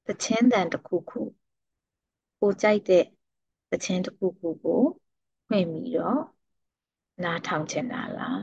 [0.06, 1.20] သချင်းတန်တစ်ခုခု
[2.40, 3.04] ကိုကြိုက်တဲ့
[3.70, 4.80] သချင်းတစ်ခုခုကို
[5.46, 6.37] ဖွင့်ပြီးတော့
[7.22, 8.40] နားထောင်ချင်တာလား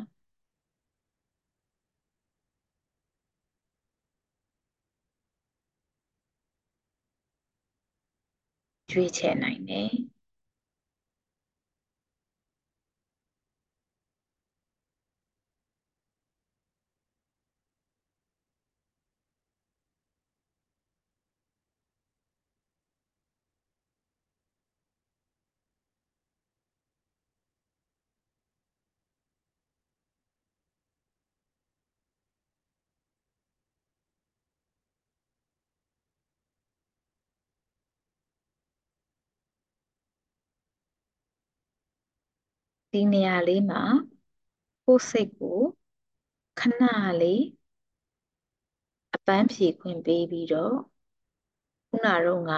[8.91, 9.89] ရွေးချယ်နိုင်တယ်
[42.97, 43.81] ဒီနေရာလေးမှာ
[44.85, 45.59] ကိုယ်စိတ်ကို
[46.59, 46.81] ခဏ
[47.21, 47.43] လေး
[49.15, 50.75] အပန်းဖြေခွင့်ပေးပြီးတော့
[51.89, 52.51] ခုနတော့က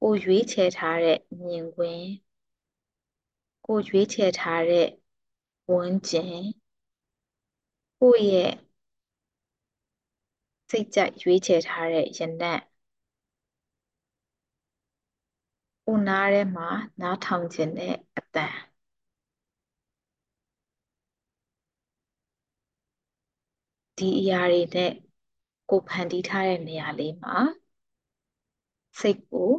[0.00, 2.06] ကိုရွေးချယ်ထားတဲ့မြင်ကွင်း
[3.66, 4.86] ကိုရွေးချယ်ထားတဲ့
[5.70, 6.36] ဝန်းကျင်
[8.00, 8.52] ကိုယ့်ရဲ့
[10.70, 12.60] စိတ်ကြိုက်ရွေးချယ်ထားတဲ့ရနံ့
[15.84, 16.68] ကိုနားထဲမှာ
[17.00, 18.73] နားထောင်ခြင်းတဲ့အတန်
[23.98, 24.90] ဒီအရာတွေနဲ့
[25.70, 27.36] ကိုဖန်တီးထားတဲ့နေရာလေးမှာ
[29.00, 29.50] စိတ်ကို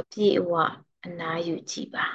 [0.00, 0.52] အပြည့်အဝ
[1.04, 2.06] အနားယူကြည့်ပါ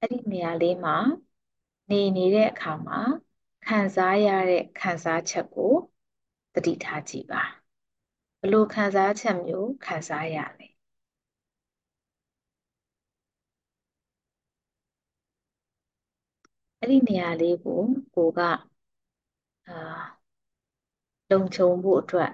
[0.00, 0.96] အဲ့ဒီနေရာလေးမှာ
[1.90, 3.00] နေနေတဲ့အခါမှာ
[3.66, 5.72] ခံစားရတဲ့ခံစားချက်ကို
[6.54, 7.42] သတိထားကြည့်ပါ
[8.40, 10.66] ဘလို့ခံစားချက်မျိုးခံစားရလဲ
[16.80, 17.80] အဲ့ဒီနေရာလေးကို
[18.14, 18.40] ကိုက
[19.66, 20.16] အာ
[21.30, 22.30] လုံခြုံဖို့အတွက်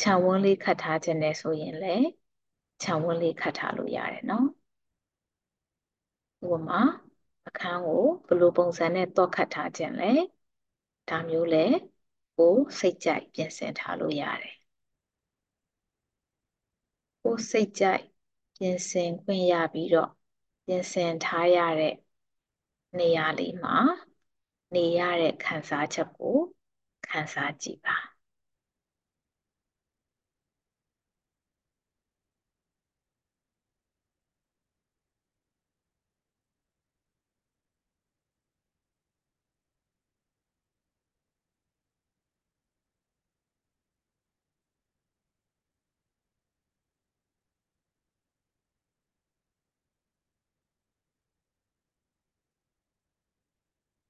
[0.00, 2.06] ခြံဝန်းလေးခတ်ထားခြင်းနဲ့ဆိုရင်လည်း
[2.82, 4.46] ခြံဝန်းလေးခတ်ထားလို့ရတယ်နော်
[6.42, 6.80] ဥပမာ
[7.46, 10.12] အခန်းကိုဘယ်လိုပုံစံနဲ့တော့ခတ်ထားခြင်းလဲ
[11.08, 11.64] ဒါမျိုးလဲ
[12.36, 14.54] ကိုစိတ်ကြိုက်ပြင်ဆင်ထားလို့ရတယ်
[17.22, 18.02] ကိုစိတ်ကြိုက်
[18.56, 20.10] ပြင်ဆင်ခွင့်ရပြီးတော့
[20.66, 21.94] ပြင်ဆင်ထားရတဲ့
[22.98, 23.76] နေရာလေးမှာ
[24.74, 26.38] နေရတဲ့ခံစားချက်ကို
[27.06, 28.09] ခံစားကြည့်ပါ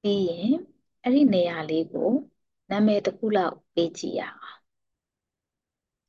[0.03, 0.53] ပြီးရင်
[1.03, 2.11] အဲ့ဒီနေရာလေးကို
[2.71, 4.61] နာမည်တစ်ခုလောက်ပေးကြည့်ရအောင်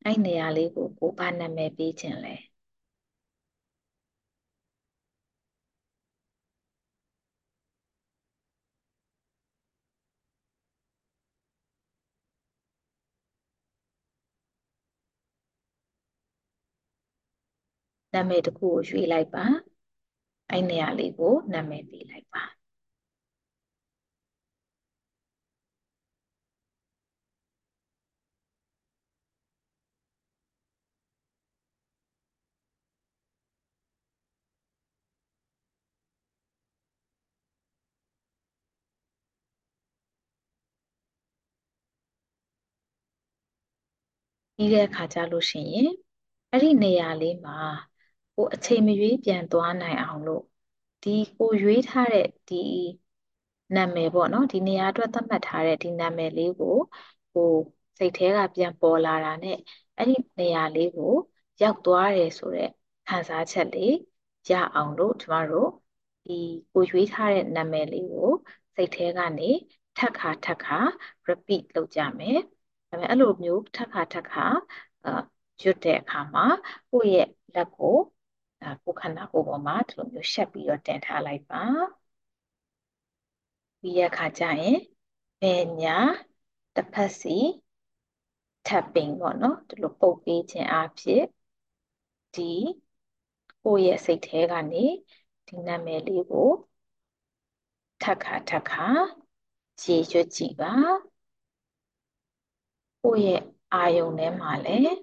[0.06, 2.36] အဲ့နေရာလေးကိုကိုဘာနာမည်ပေးခြင်းလဲ
[18.14, 19.46] နာမည်တစ်ခုကိုရွေးလိုက်ပါ
[20.50, 22.61] အဲ့နေရာလေးကိုနာမည်ပေးလိုက်ပါ
[44.62, 45.89] ပြီးတဲ့အခါကျလို့ရှိရင်
[46.51, 47.57] အဲ့ဒီနေရာလေးမှာ
[48.36, 50.43] ကိုအချိန်မရွေးပြန်သွားနိုင်အောင်လို့
[51.03, 52.64] ဒီကိုရွေးထားတဲ့ဒီ
[53.76, 56.76] နာမည်ပေါ့နော်ဒီနေရာအတွက်သတ်မှတ်ထားတဲ့ဒီနာမည်လေးကို
[57.34, 57.43] ကို
[57.97, 59.57] စိတ်ထဲကပြန်ပေါ်လာတာနဲ့
[59.97, 61.14] အဲ့ဒီနေရာလေးကို
[61.62, 62.72] ရောက်သွားတယ်ဆိုတော့
[63.07, 63.93] ခံစားချက်လေး
[64.49, 65.70] ရအောင်လို့ကျမတို့
[66.26, 66.34] ဒီ
[66.74, 68.30] ကိုရွေးထားတဲ့နာမည်လေးကို
[68.76, 69.49] စိတ်ထဲကနေ
[69.97, 70.78] ထပ်ခါထပ်ခါ
[71.30, 72.39] repeat လုပ်ကြမယ်
[72.92, 74.46] ဒါပေမဲ့အဲ့လိုမျိုးထပ်ခါထပ်ခါ
[75.06, 75.12] အာ
[75.62, 76.46] ရွတ်တဲ့အခါမှာ
[76.92, 77.96] ကိုယ့်ရဲ့လက်ကို
[78.84, 81.64] ကိုယ်ခန္ဓာကိုယ်ပေါ်မှာဒီလိုမျိုးရှက်ပြီးတော့တင်ထားလိုက်ပါ
[83.82, 84.78] ပြီးရခါကျရင်
[85.42, 85.98] ဘယ်ညာ
[86.76, 87.38] တစ်ဖက်စီ
[88.68, 91.24] tapping ပေါ့နော်ဒီလိုပုတ်ပေးခြင်းအဖြစ်
[92.36, 92.52] ဒီ
[93.64, 94.86] ကိုယ့်ရဲ့စိတ်ထဲကနေ
[95.48, 96.50] ဒီနာမည်လေးကို
[98.02, 98.88] ထပ်ခါထပ်ခါ
[99.84, 100.74] ရေရွတ်ကြည့်ပါ
[103.02, 103.41] ကိုယ့်ရဲ့
[103.74, 104.97] အာယုံထဲမှာလည်း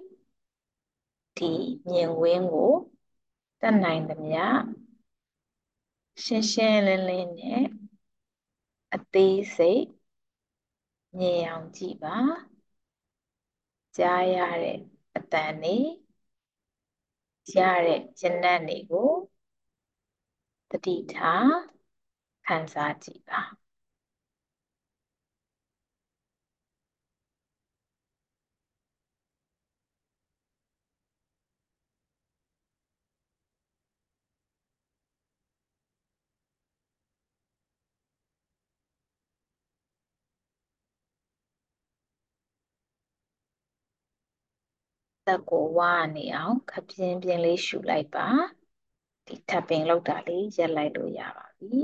[1.37, 1.51] ဒီ
[1.89, 2.73] မြင်ကွင်းကို
[3.61, 4.43] တတ်နိုင်သမျှ
[6.23, 7.63] ရှင်းရှင်းလင်းလင်းနဲ့
[8.93, 9.83] အသေးစိတ်
[11.17, 12.17] မြင်အောင်ကြည့်ပါ
[13.97, 14.77] ကြားရတဲ့
[15.15, 15.77] အတန်တွေ
[17.55, 19.11] ရတဲ့ဉာဏ်တွေကို
[20.71, 21.53] တတိထား
[22.45, 23.58] ခံစားကြည့်ပါ
[45.29, 48.27] သက်ကိုဝါနေအောင်ခပြင်းပြင်းလေးရှူလိုက်ပါ
[49.27, 51.79] ဒီ tapping လောက်တာလေးရက်လိုက်လို့ရပါပြီ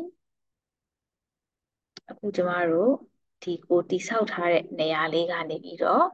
[2.10, 2.94] အခုကျမတို့
[3.44, 6.06] ဒီကိုတိဆောက်ထားတဲ့နေရာလေးကနေပြီးတော့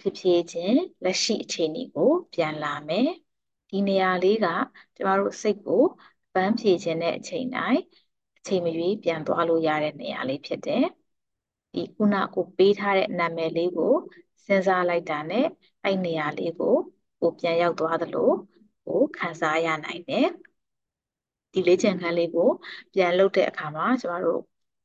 [0.00, 3.08] ဖြစ်ဖြစ်ချင်းလက်ရှိအခြေအနေကို ပြန်လာမယ်
[3.70, 4.46] ဒီနေရာလေးက
[4.96, 5.82] ကျမတို့စိတ်ကို
[6.34, 7.80] ပန်းဖြေခြင်းတဲ့အချိန်တိုင်း
[8.38, 10.84] အချိန်မရွေးပြန်သွားလို့ရတဲ့နေရာလေးဖြစ်တယ်
[11.74, 13.94] ဒီခုနကိုပေးထားတဲ့နာမည်လေးကို
[14.46, 15.46] စဉ်းစားလိုက်တာနဲ့
[15.84, 16.74] အဲ့နေရာလေးကို
[17.20, 18.30] ကိုပြန်ရောက်သွားသလို
[18.86, 20.28] ကိုခံစားရနိုင်တယ်
[21.52, 22.48] ဒီလေ့ကျင့်ခန်းလေးကို
[22.94, 24.40] ပြန်လုပ်တဲ့အခါမှာကျမတို့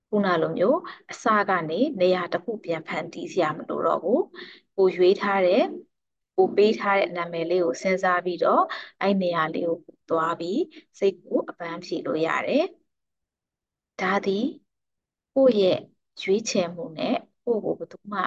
[0.09, 0.79] ခုနလိုမျိုး
[1.11, 4.23] အစကနေနေရာတစ်ခုပြန်ဖန်တီးစရာမလိုတော့ဘူး
[4.75, 5.63] ကိုရွေးထားတဲ့
[6.35, 8.63] ကိုပေးထားတဲ့နာမည်လေးကိုစဉ်းစားပြီးတော့
[9.01, 9.77] အဲ့နေရာလေးကို
[10.09, 10.61] သွားပြီး
[10.99, 12.65] စိတ်ကိုအပန်းဖြေလို့ရတယ်
[14.01, 14.45] ဒါသည်
[15.35, 15.79] ကိုယ့်ရဲ့
[16.23, 18.19] ရွေးချယ်မှုနဲ့ကိုယ့်ကိုဘယ်သူမှ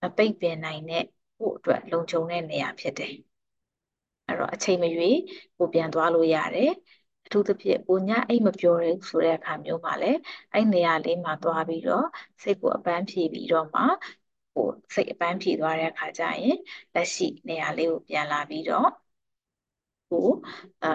[0.00, 1.04] မပိတ်ပင်နိုင်တဲ့
[1.38, 3.14] ကိုယ့်အတွက်လုံခြုံတဲ့နေရာဖြစ်တယ်
[4.26, 5.16] အဲ့တော့အချိန်မရွေး
[5.58, 6.70] ကိုပြန်သွားလို့ရတယ်
[7.24, 10.18] အထူးသဖြင့်ကိုညအိတ်မပြောရဲဆိုတဲ့အခါမျိုးမှာလည်း
[10.52, 12.06] အဲ့နေရာလေးမှာသွားပြီးတော့
[12.42, 13.82] စိတ်ကိုအပန်းဖြေပြီးတော့မှ
[14.54, 16.56] ဟိုစိတ်အပန်းဖြေသွားတဲ့အခါကျရင်
[16.94, 18.88] လက်ရှိနေရာလေးကိုပြန်လာပြီးတော့
[20.08, 20.28] ဟို
[20.82, 20.88] အာ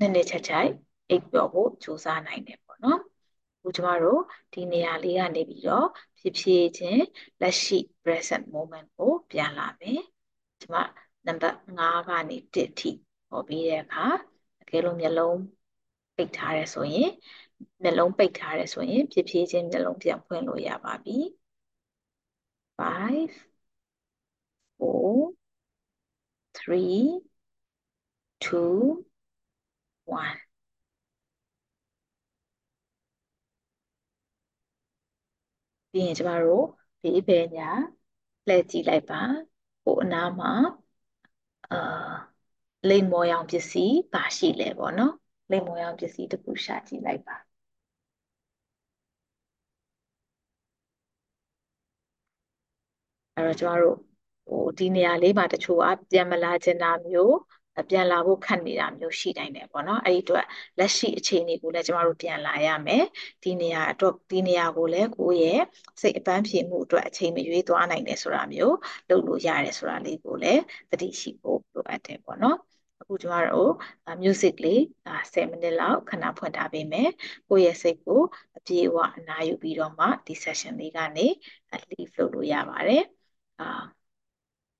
[0.00, 0.70] နည်းနည်းချက်ချိုက်
[1.08, 3.00] အိပ်ပျော်ဖို့ကြိုးစားနိုင်တယ်ပေါ့နော်
[3.66, 5.88] အခုကျမတို့ဒီနေရာလေးကနေပြီးတော့
[6.18, 7.04] ဖြစ်ဖြစ်ချင်း
[7.40, 10.00] လက်ရှိ present moment ကိုပြန်လာမယ်
[10.60, 10.74] ကျမ
[11.26, 12.90] နံပါတ်5ကနေ1ထိ
[13.28, 14.06] ဟောပြီးတဲ့အခါ
[14.60, 15.38] တကယ်လို့မျက်လုံး
[16.16, 17.10] ပိတ်ထားရဲဆိုရင်
[17.82, 21.18] မျက်လုံးပိတ်ထားရဲဆိုရင်ဖြစ်ဖြစ်ချင်းမျက်လုံးပြန်ဖွင့်လို့ရပါပြီ
[22.78, 23.46] 5
[24.78, 25.34] 4
[26.54, 27.20] 3
[28.40, 29.04] 2
[30.06, 30.45] 1
[35.96, 36.64] ပြီးရင်ကျမတို့
[37.02, 37.70] ဘေးဘယ်ညာ
[38.46, 39.22] လှည့်ကြည့်လိုက်ပါ
[39.84, 40.52] ဟိုအနားမှာ
[41.70, 41.76] အာ
[42.88, 45.14] လိမ်မော်ရောင်ပစ္စည်းပါရှိလဲပေါ့နော်
[45.50, 47.36] လိမ်မော်ရောင်ပစ္စည်းတစ်ခုရှာကြည့်လိုက်ပါ
[53.36, 53.96] အဲ့တော့ကျမတို့
[54.46, 57.34] ဟိုဒီနေရာလေးမှာတချို့ကပြန်မလာချင်တာမျိုး
[57.90, 60.44] ပြန်လာဖို့ခက်နေတာမျိုးရှိနိုင်တယ်ပေါ့နော်အဲ့ဒီအတွက်
[60.78, 63.04] လက်ရှိအခြေအနေကိုလည်းကျမတို့ပြန်လာရမယ်
[63.42, 65.62] ဒီနေရာအတွက်ဒီနေရာကိုလည်းကိုယ့်ရဲ့
[66.00, 68.76] စိတ်အပန်းဖြေမှုအတွက်အချိန်မရွေးသွားနိုင်တယ်ဆိုတာမျိုး
[69.08, 70.60] လုပ်လို့ရတယ်ဆိုတာလေးကိုလည်း
[70.90, 72.58] သတိရှိဖို့လိုအပ်တယ်ပေါ့နော်
[73.00, 73.72] အခုကျမတို့
[74.22, 74.80] music လေး
[75.32, 77.10] 10မိနစ်လောက်ခဏဖွင့်ထားပေးမယ်
[77.48, 78.20] ကိုယ့်ရဲ့စိတ်ကို
[78.56, 81.26] အပြေအဝအနားယူပြီးတော့မှဒီ session လေးကနေ
[81.90, 83.02] leave လုပ်လို့ရပါတယ်
[83.60, 83.66] အာ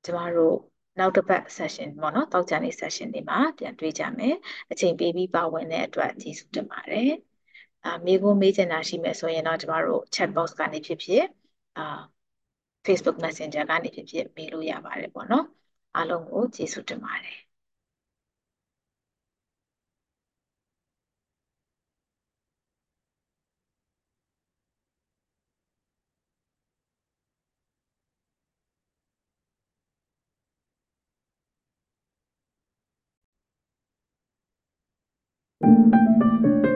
[0.04, 0.56] ကျမတို့
[0.98, 4.34] နောက်တစ်ပတ် session ပေါ့နော်တောက်ကြနေ session တွေမှာပြန်တွေ့ကြမယ်
[4.70, 7.10] အချိန်ပေးပြီးပါဝင်တဲ့အတွက်ကျေးဇူးတင်ပါတယ်
[7.84, 11.24] အာမေးခွန်းမေးချင်တာရှိမယ်ဆိုရင်တော့ကျမတို့ chat box ကနေဖြစ်ဖြစ်
[11.78, 11.82] အာ
[12.86, 15.44] Facebook Messenger ကနေဖြစ်ဖြစ်မေးလို့ရပါတယ်ပေါ့နော်
[15.94, 17.45] အားလုံးကိုကျေးဇူးတင်ပါတယ်
[35.66, 36.75] Música